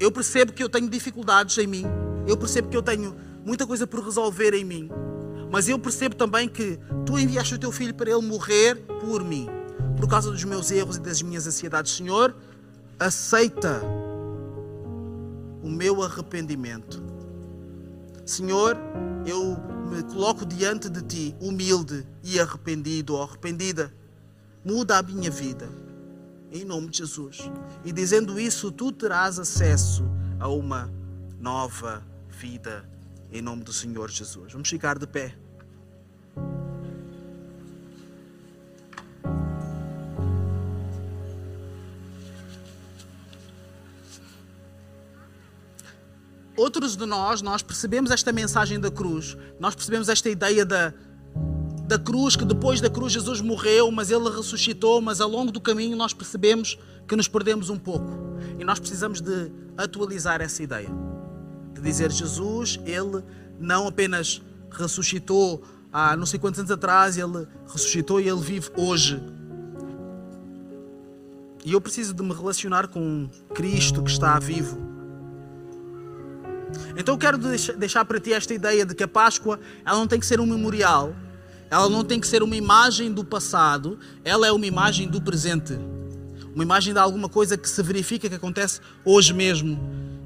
eu 0.00 0.10
percebo 0.10 0.54
que 0.54 0.62
eu 0.62 0.68
tenho 0.68 0.88
dificuldades 0.88 1.58
em 1.58 1.66
mim, 1.66 1.84
eu 2.26 2.34
percebo 2.34 2.68
que 2.68 2.76
eu 2.76 2.82
tenho 2.82 3.14
muita 3.44 3.66
coisa 3.66 3.86
por 3.86 4.02
resolver 4.02 4.54
em 4.54 4.64
mim, 4.64 4.90
mas 5.52 5.68
eu 5.68 5.78
percebo 5.78 6.14
também 6.14 6.48
que 6.48 6.78
tu 7.04 7.18
enviaste 7.18 7.54
o 7.54 7.58
teu 7.58 7.70
filho 7.70 7.94
para 7.94 8.10
ele 8.10 8.26
morrer 8.26 8.76
por 8.98 9.22
mim, 9.22 9.46
por 9.98 10.08
causa 10.08 10.30
dos 10.30 10.42
meus 10.42 10.70
erros 10.70 10.96
e 10.96 11.00
das 11.00 11.20
minhas 11.20 11.46
ansiedades. 11.46 11.92
Senhor, 11.92 12.34
aceita 12.98 13.82
o 15.62 15.68
meu 15.68 16.02
arrependimento. 16.02 17.02
Senhor, 18.24 18.78
eu 19.26 19.58
me 19.90 20.02
coloco 20.04 20.46
diante 20.46 20.88
de 20.88 21.02
ti, 21.02 21.36
humilde 21.40 22.06
e 22.24 22.40
arrependido 22.40 23.16
ou 23.16 23.22
arrependida. 23.22 23.92
Muda 24.64 24.98
a 24.98 25.02
minha 25.02 25.30
vida 25.30 25.68
em 26.50 26.64
nome 26.64 26.88
de 26.88 26.98
Jesus. 26.98 27.50
E 27.84 27.92
dizendo 27.92 28.38
isso, 28.38 28.72
tu 28.72 28.92
terás 28.92 29.38
acesso 29.38 30.04
a 30.38 30.48
uma 30.48 30.90
nova 31.38 32.02
vida 32.28 32.88
em 33.32 33.40
nome 33.40 33.62
do 33.62 33.72
Senhor 33.72 34.10
Jesus. 34.10 34.52
Vamos 34.52 34.68
ficar 34.68 34.98
de 34.98 35.06
pé. 35.06 35.36
Outros 46.56 46.94
de 46.94 47.06
nós, 47.06 47.40
nós 47.40 47.62
percebemos 47.62 48.10
esta 48.10 48.32
mensagem 48.32 48.78
da 48.78 48.90
cruz, 48.90 49.34
nós 49.58 49.74
percebemos 49.74 50.10
esta 50.10 50.28
ideia 50.28 50.66
da, 50.66 50.92
da 51.90 51.98
cruz, 51.98 52.36
que 52.36 52.44
depois 52.44 52.80
da 52.80 52.88
cruz 52.88 53.12
Jesus 53.12 53.40
morreu, 53.40 53.90
mas 53.90 54.12
ele 54.12 54.30
ressuscitou, 54.30 55.00
mas 55.00 55.20
ao 55.20 55.28
longo 55.28 55.50
do 55.50 55.60
caminho 55.60 55.96
nós 55.96 56.12
percebemos 56.12 56.78
que 57.06 57.16
nos 57.16 57.26
perdemos 57.26 57.68
um 57.68 57.76
pouco. 57.76 58.16
E 58.60 58.64
nós 58.64 58.78
precisamos 58.78 59.20
de 59.20 59.50
atualizar 59.76 60.40
essa 60.40 60.62
ideia. 60.62 60.88
De 61.74 61.80
dizer, 61.80 62.12
Jesus, 62.12 62.78
ele 62.86 63.24
não 63.58 63.88
apenas 63.88 64.40
ressuscitou 64.70 65.64
há 65.92 66.16
não 66.16 66.26
sei 66.26 66.38
quantos 66.38 66.60
anos 66.60 66.70
atrás, 66.70 67.18
ele 67.18 67.48
ressuscitou 67.66 68.20
e 68.20 68.28
ele 68.28 68.40
vive 68.40 68.70
hoje. 68.76 69.20
E 71.64 71.72
eu 71.72 71.80
preciso 71.80 72.14
de 72.14 72.22
me 72.22 72.32
relacionar 72.32 72.86
com 72.86 73.28
Cristo 73.52 74.00
que 74.00 74.10
está 74.12 74.38
vivo. 74.38 74.78
Então 76.96 77.14
eu 77.14 77.18
quero 77.18 77.36
deixar 77.36 78.04
para 78.04 78.20
ti 78.20 78.32
esta 78.32 78.54
ideia 78.54 78.86
de 78.86 78.94
que 78.94 79.02
a 79.02 79.08
Páscoa 79.08 79.58
ela 79.84 79.98
não 79.98 80.06
tem 80.06 80.20
que 80.20 80.26
ser 80.26 80.38
um 80.38 80.46
memorial, 80.46 81.12
ela 81.70 81.88
não 81.88 82.02
tem 82.02 82.18
que 82.18 82.26
ser 82.26 82.42
uma 82.42 82.56
imagem 82.56 83.12
do 83.12 83.24
passado, 83.24 83.98
ela 84.24 84.46
é 84.46 84.52
uma 84.52 84.66
imagem 84.66 85.08
do 85.08 85.22
presente. 85.22 85.78
Uma 86.52 86.64
imagem 86.64 86.92
de 86.92 86.98
alguma 86.98 87.28
coisa 87.28 87.56
que 87.56 87.68
se 87.68 87.80
verifica, 87.80 88.28
que 88.28 88.34
acontece 88.34 88.80
hoje 89.04 89.32
mesmo. 89.32 89.78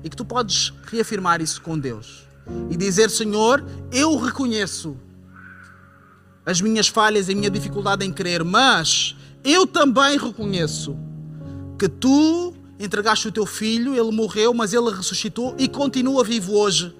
E 0.02 0.09
que 0.09 0.16
tu 0.16 0.24
podes 0.24 0.72
reafirmar 0.87 1.42
isso 1.42 1.61
com 1.61 1.78
Deus. 1.78 2.26
E 2.70 2.76
dizer: 2.76 3.11
Senhor, 3.11 3.62
eu 3.92 4.16
reconheço 4.16 4.96
as 6.46 6.61
minhas 6.61 6.88
falhas 6.88 7.28
e 7.28 7.33
a 7.33 7.35
minha 7.35 7.50
dificuldade 7.50 8.04
em 8.07 8.12
crer, 8.12 8.42
mas 8.42 9.14
eu 9.42 9.66
também 9.66 10.18
reconheço 10.18 10.96
que 11.78 11.88
tu 11.88 12.54
entregaste 12.78 13.28
o 13.28 13.33
teu 13.33 13.46
filho, 13.46 13.94
ele 13.94 14.11
morreu, 14.11 14.52
mas 14.54 14.72
ele 14.72 14.90
ressuscitou 14.90 15.54
e 15.59 15.68
continua 15.68 16.24
vivo 16.24 16.54
hoje. 16.54 16.94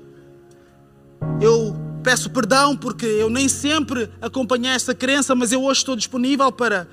Eu 1.41 1.84
peço 2.05 2.29
perdão 2.29 2.77
porque 2.77 3.07
eu 3.07 3.31
nem 3.31 3.49
sempre 3.49 4.11
acompanhei 4.21 4.71
essa 4.71 4.95
crença, 4.95 5.35
mas 5.35 5.51
eu 5.51 5.63
hoje 5.65 5.79
estou 5.79 5.97
disponível 5.97 6.53
para 6.53 6.87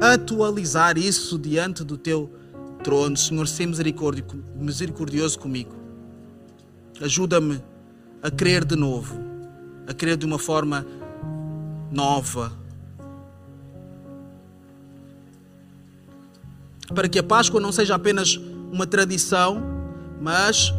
atualizar 0.00 0.98
isso 0.98 1.38
diante 1.38 1.84
do 1.84 1.96
teu 1.96 2.28
trono. 2.82 3.16
Senhor, 3.16 3.46
seja 3.46 3.72
misericordioso 4.56 5.38
comigo. 5.38 5.72
Ajuda-me 7.00 7.62
a 8.20 8.30
crer 8.30 8.64
de 8.64 8.74
novo, 8.74 9.16
a 9.86 9.94
crer 9.94 10.16
de 10.16 10.26
uma 10.26 10.38
forma 10.38 10.84
nova. 11.92 12.52
Para 16.92 17.08
que 17.08 17.20
a 17.20 17.22
Páscoa 17.22 17.60
não 17.60 17.70
seja 17.70 17.94
apenas 17.94 18.36
uma 18.72 18.86
tradição, 18.86 19.62
mas 20.20 20.72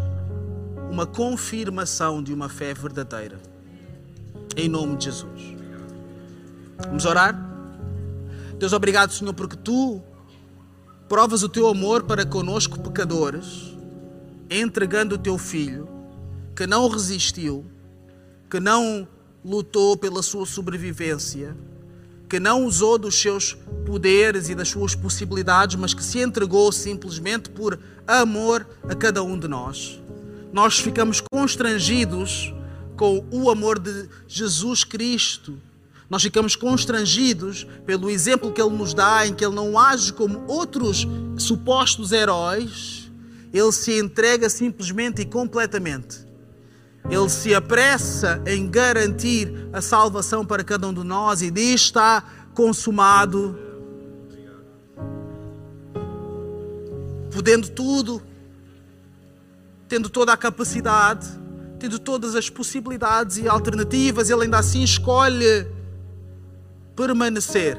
uma 0.92 1.06
confirmação 1.06 2.22
de 2.22 2.34
uma 2.34 2.50
fé 2.50 2.74
verdadeira. 2.74 3.57
Em 4.58 4.68
nome 4.68 4.98
de 4.98 5.06
Jesus. 5.06 5.56
Vamos 6.80 7.06
orar? 7.06 7.40
Deus, 8.58 8.74
obrigado, 8.74 9.14
Senhor, 9.14 9.36
porque 9.36 9.56
tu 9.56 10.02
provas 11.08 11.44
o 11.44 11.50
teu 11.50 11.68
amor 11.68 12.06
para 12.06 12.26
conosco, 12.26 12.80
pecadores, 12.80 13.78
entregando 14.50 15.14
o 15.14 15.18
teu 15.20 15.38
filho, 15.38 15.88
que 16.56 16.66
não 16.66 16.90
resistiu, 16.90 17.64
que 18.50 18.60
não 18.60 19.08
lutou 19.46 19.96
pela 19.96 20.24
sua 20.24 20.48
sobrevivência, 20.48 21.56
que 22.28 22.40
não 22.40 22.66
usou 22.66 22.98
dos 22.98 23.22
seus 23.22 23.56
poderes 23.86 24.50
e 24.50 24.56
das 24.56 24.70
suas 24.70 24.96
possibilidades, 24.96 25.76
mas 25.76 25.94
que 25.94 26.04
se 26.04 26.18
entregou 26.18 26.72
simplesmente 26.72 27.52
por 27.52 27.80
amor 28.08 28.66
a 28.90 28.96
cada 28.96 29.22
um 29.22 29.38
de 29.38 29.48
nós. 29.48 30.02
Nós 30.52 30.80
ficamos 30.80 31.22
constrangidos 31.22 32.52
com 32.98 33.26
o 33.32 33.50
amor 33.50 33.80
de 33.80 34.10
Jesus 34.28 34.84
Cristo. 34.84 35.58
Nós 36.10 36.24
ficamos 36.24 36.56
constrangidos 36.56 37.66
pelo 37.86 38.10
exemplo 38.10 38.52
que 38.52 38.62
ele 38.62 38.76
nos 38.76 38.94
dá, 38.94 39.26
em 39.26 39.34
que 39.34 39.46
ele 39.46 39.56
não 39.56 39.80
age 39.80 40.12
como 40.12 40.44
outros 40.48 41.08
supostos 41.38 42.12
heróis, 42.12 43.10
ele 43.54 43.72
se 43.72 43.98
entrega 43.98 44.50
simplesmente 44.50 45.22
e 45.22 45.26
completamente 45.26 46.28
ele 47.10 47.30
se 47.30 47.56
apressa 47.56 48.42
em 48.46 48.68
garantir 48.70 49.70
a 49.72 49.82
salvação 49.82 50.46
para 50.46 50.64
cada 50.64 50.88
um 50.88 50.94
de 50.94 51.04
nós 51.04 51.42
e 51.42 51.50
diz: 51.50 51.82
está 51.82 52.24
consumado. 52.54 53.58
Podendo 57.32 57.70
tudo, 57.70 58.22
tendo 59.88 60.10
toda 60.10 60.34
a 60.34 60.38
capacidade, 60.38 61.28
tendo 61.80 62.00
todas 62.00 62.36
as 62.36 62.50
possibilidades 62.50 63.38
e 63.38 63.48
alternativas, 63.48 64.30
ele 64.30 64.44
ainda 64.44 64.60
assim 64.60 64.84
escolhe 64.84 65.68
permanecer 66.96 67.78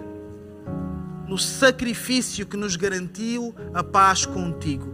no 1.26 1.37
sacrifício 1.37 2.46
que 2.46 2.56
nos 2.56 2.76
garantiu 2.76 3.54
a 3.74 3.82
paz 3.82 4.24
contigo. 4.24 4.87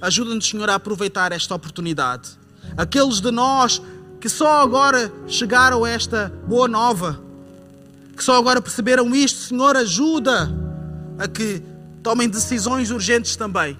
Ajuda-nos, 0.00 0.48
Senhor, 0.48 0.68
a 0.68 0.74
aproveitar 0.74 1.32
esta 1.32 1.54
oportunidade 1.54 2.38
aqueles 2.76 3.20
de 3.20 3.30
nós 3.30 3.80
que 4.20 4.28
só 4.28 4.60
agora 4.60 5.12
chegaram 5.26 5.84
a 5.84 5.90
esta 5.90 6.32
boa 6.46 6.66
nova, 6.66 7.20
que 8.16 8.22
só 8.22 8.36
agora 8.36 8.60
perceberam 8.60 9.14
isto, 9.14 9.38
Senhor, 9.38 9.76
ajuda 9.76 10.52
a 11.18 11.28
que 11.28 11.62
tomem 12.02 12.28
decisões 12.28 12.90
urgentes 12.90 13.36
também. 13.36 13.78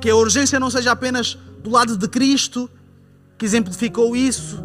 Que 0.00 0.10
a 0.10 0.16
urgência 0.16 0.58
não 0.58 0.70
seja 0.70 0.92
apenas 0.92 1.38
do 1.62 1.70
lado 1.70 1.96
de 1.96 2.08
Cristo, 2.08 2.68
que 3.38 3.44
exemplificou 3.44 4.16
isso, 4.16 4.62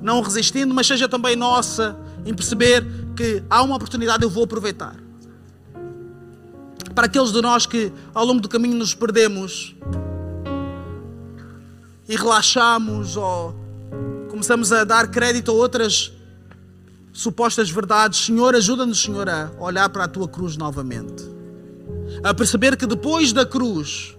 não 0.00 0.22
resistindo, 0.22 0.72
mas 0.72 0.86
seja 0.86 1.08
também 1.08 1.34
nossa, 1.34 1.98
em 2.24 2.32
perceber 2.32 2.86
que 3.16 3.42
há 3.50 3.62
uma 3.62 3.76
oportunidade, 3.76 4.22
eu 4.22 4.30
vou 4.30 4.44
aproveitar. 4.44 4.96
Para 6.94 7.06
aqueles 7.06 7.32
de 7.32 7.42
nós 7.42 7.66
que 7.66 7.92
ao 8.14 8.24
longo 8.24 8.40
do 8.40 8.48
caminho 8.48 8.76
nos 8.76 8.94
perdemos, 8.94 9.74
e 12.08 12.16
relaxamos 12.16 13.16
ou 13.16 13.54
começamos 14.30 14.72
a 14.72 14.84
dar 14.84 15.10
crédito 15.10 15.50
a 15.50 15.54
outras 15.54 16.12
supostas 17.12 17.70
verdades. 17.70 18.26
Senhor, 18.26 18.54
ajuda-nos, 18.54 19.00
Senhor, 19.00 19.28
a 19.28 19.50
olhar 19.58 19.88
para 19.88 20.04
a 20.04 20.08
tua 20.08 20.28
cruz 20.28 20.56
novamente. 20.56 21.24
A 22.22 22.34
perceber 22.34 22.76
que 22.76 22.86
depois 22.86 23.32
da 23.32 23.46
cruz 23.46 24.16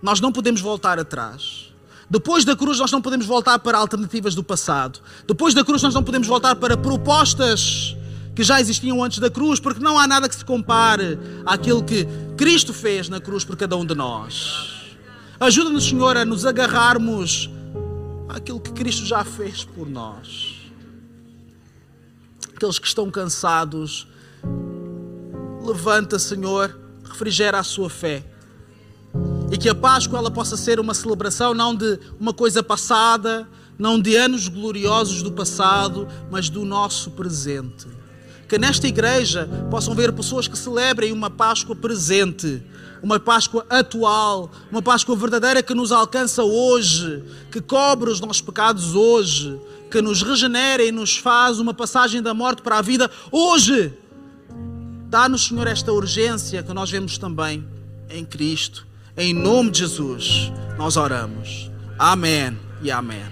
nós 0.00 0.20
não 0.20 0.30
podemos 0.30 0.60
voltar 0.60 0.98
atrás. 0.98 1.67
Depois 2.10 2.44
da 2.44 2.56
cruz 2.56 2.78
nós 2.78 2.90
não 2.90 3.02
podemos 3.02 3.26
voltar 3.26 3.58
para 3.58 3.76
alternativas 3.76 4.34
do 4.34 4.42
passado. 4.42 5.00
Depois 5.26 5.52
da 5.52 5.64
cruz 5.64 5.82
nós 5.82 5.94
não 5.94 6.02
podemos 6.02 6.26
voltar 6.26 6.56
para 6.56 6.76
propostas 6.76 7.96
que 8.34 8.42
já 8.42 8.60
existiam 8.60 9.02
antes 9.02 9.18
da 9.18 9.28
cruz, 9.28 9.58
porque 9.58 9.80
não 9.80 9.98
há 9.98 10.06
nada 10.06 10.28
que 10.28 10.34
se 10.34 10.44
compare 10.44 11.18
àquilo 11.44 11.82
que 11.82 12.06
Cristo 12.36 12.72
fez 12.72 13.08
na 13.08 13.20
cruz 13.20 13.44
por 13.44 13.56
cada 13.56 13.76
um 13.76 13.84
de 13.84 13.94
nós. 13.94 14.86
Ajuda-nos, 15.40 15.88
Senhor, 15.88 16.16
a 16.16 16.24
nos 16.24 16.46
agarrarmos 16.46 17.50
àquilo 18.28 18.60
que 18.60 18.72
Cristo 18.72 19.04
já 19.04 19.24
fez 19.24 19.64
por 19.64 19.88
nós. 19.88 20.54
Aqueles 22.54 22.78
que 22.78 22.86
estão 22.86 23.10
cansados, 23.10 24.06
levanta, 25.64 26.18
Senhor, 26.18 26.78
refrigera 27.04 27.58
a 27.58 27.62
sua 27.62 27.90
fé. 27.90 28.24
E 29.50 29.56
que 29.56 29.68
a 29.68 29.74
Páscoa 29.74 30.18
ela 30.18 30.30
possa 30.30 30.56
ser 30.56 30.78
uma 30.78 30.94
celebração 30.94 31.54
não 31.54 31.74
de 31.74 31.98
uma 32.20 32.32
coisa 32.34 32.62
passada, 32.62 33.48
não 33.78 34.00
de 34.00 34.16
anos 34.16 34.48
gloriosos 34.48 35.22
do 35.22 35.32
passado, 35.32 36.08
mas 36.30 36.50
do 36.50 36.64
nosso 36.64 37.12
presente. 37.12 37.86
Que 38.48 38.58
nesta 38.58 38.88
igreja 38.88 39.48
possam 39.70 39.94
ver 39.94 40.12
pessoas 40.12 40.48
que 40.48 40.58
celebrem 40.58 41.12
uma 41.12 41.30
Páscoa 41.30 41.76
presente, 41.76 42.62
uma 43.02 43.20
Páscoa 43.20 43.64
atual, 43.70 44.50
uma 44.70 44.82
Páscoa 44.82 45.14
verdadeira 45.14 45.62
que 45.62 45.74
nos 45.74 45.92
alcança 45.92 46.42
hoje, 46.42 47.22
que 47.52 47.60
cobre 47.60 48.10
os 48.10 48.20
nossos 48.20 48.40
pecados 48.40 48.94
hoje, 48.94 49.58
que 49.90 50.02
nos 50.02 50.22
regenera 50.22 50.82
e 50.82 50.90
nos 50.90 51.16
faz 51.16 51.58
uma 51.58 51.72
passagem 51.72 52.20
da 52.20 52.34
morte 52.34 52.62
para 52.62 52.78
a 52.78 52.82
vida 52.82 53.10
hoje. 53.30 53.92
Dá-nos, 55.08 55.46
Senhor, 55.46 55.66
esta 55.66 55.92
urgência 55.92 56.62
que 56.62 56.72
nós 56.74 56.90
vemos 56.90 57.16
também 57.16 57.66
em 58.10 58.24
Cristo. 58.24 58.87
Em 59.20 59.34
nome 59.34 59.72
de 59.72 59.80
Jesus, 59.80 60.52
nós 60.78 60.96
oramos. 60.96 61.68
Amém 61.98 62.56
e 62.80 62.88
amém. 62.88 63.24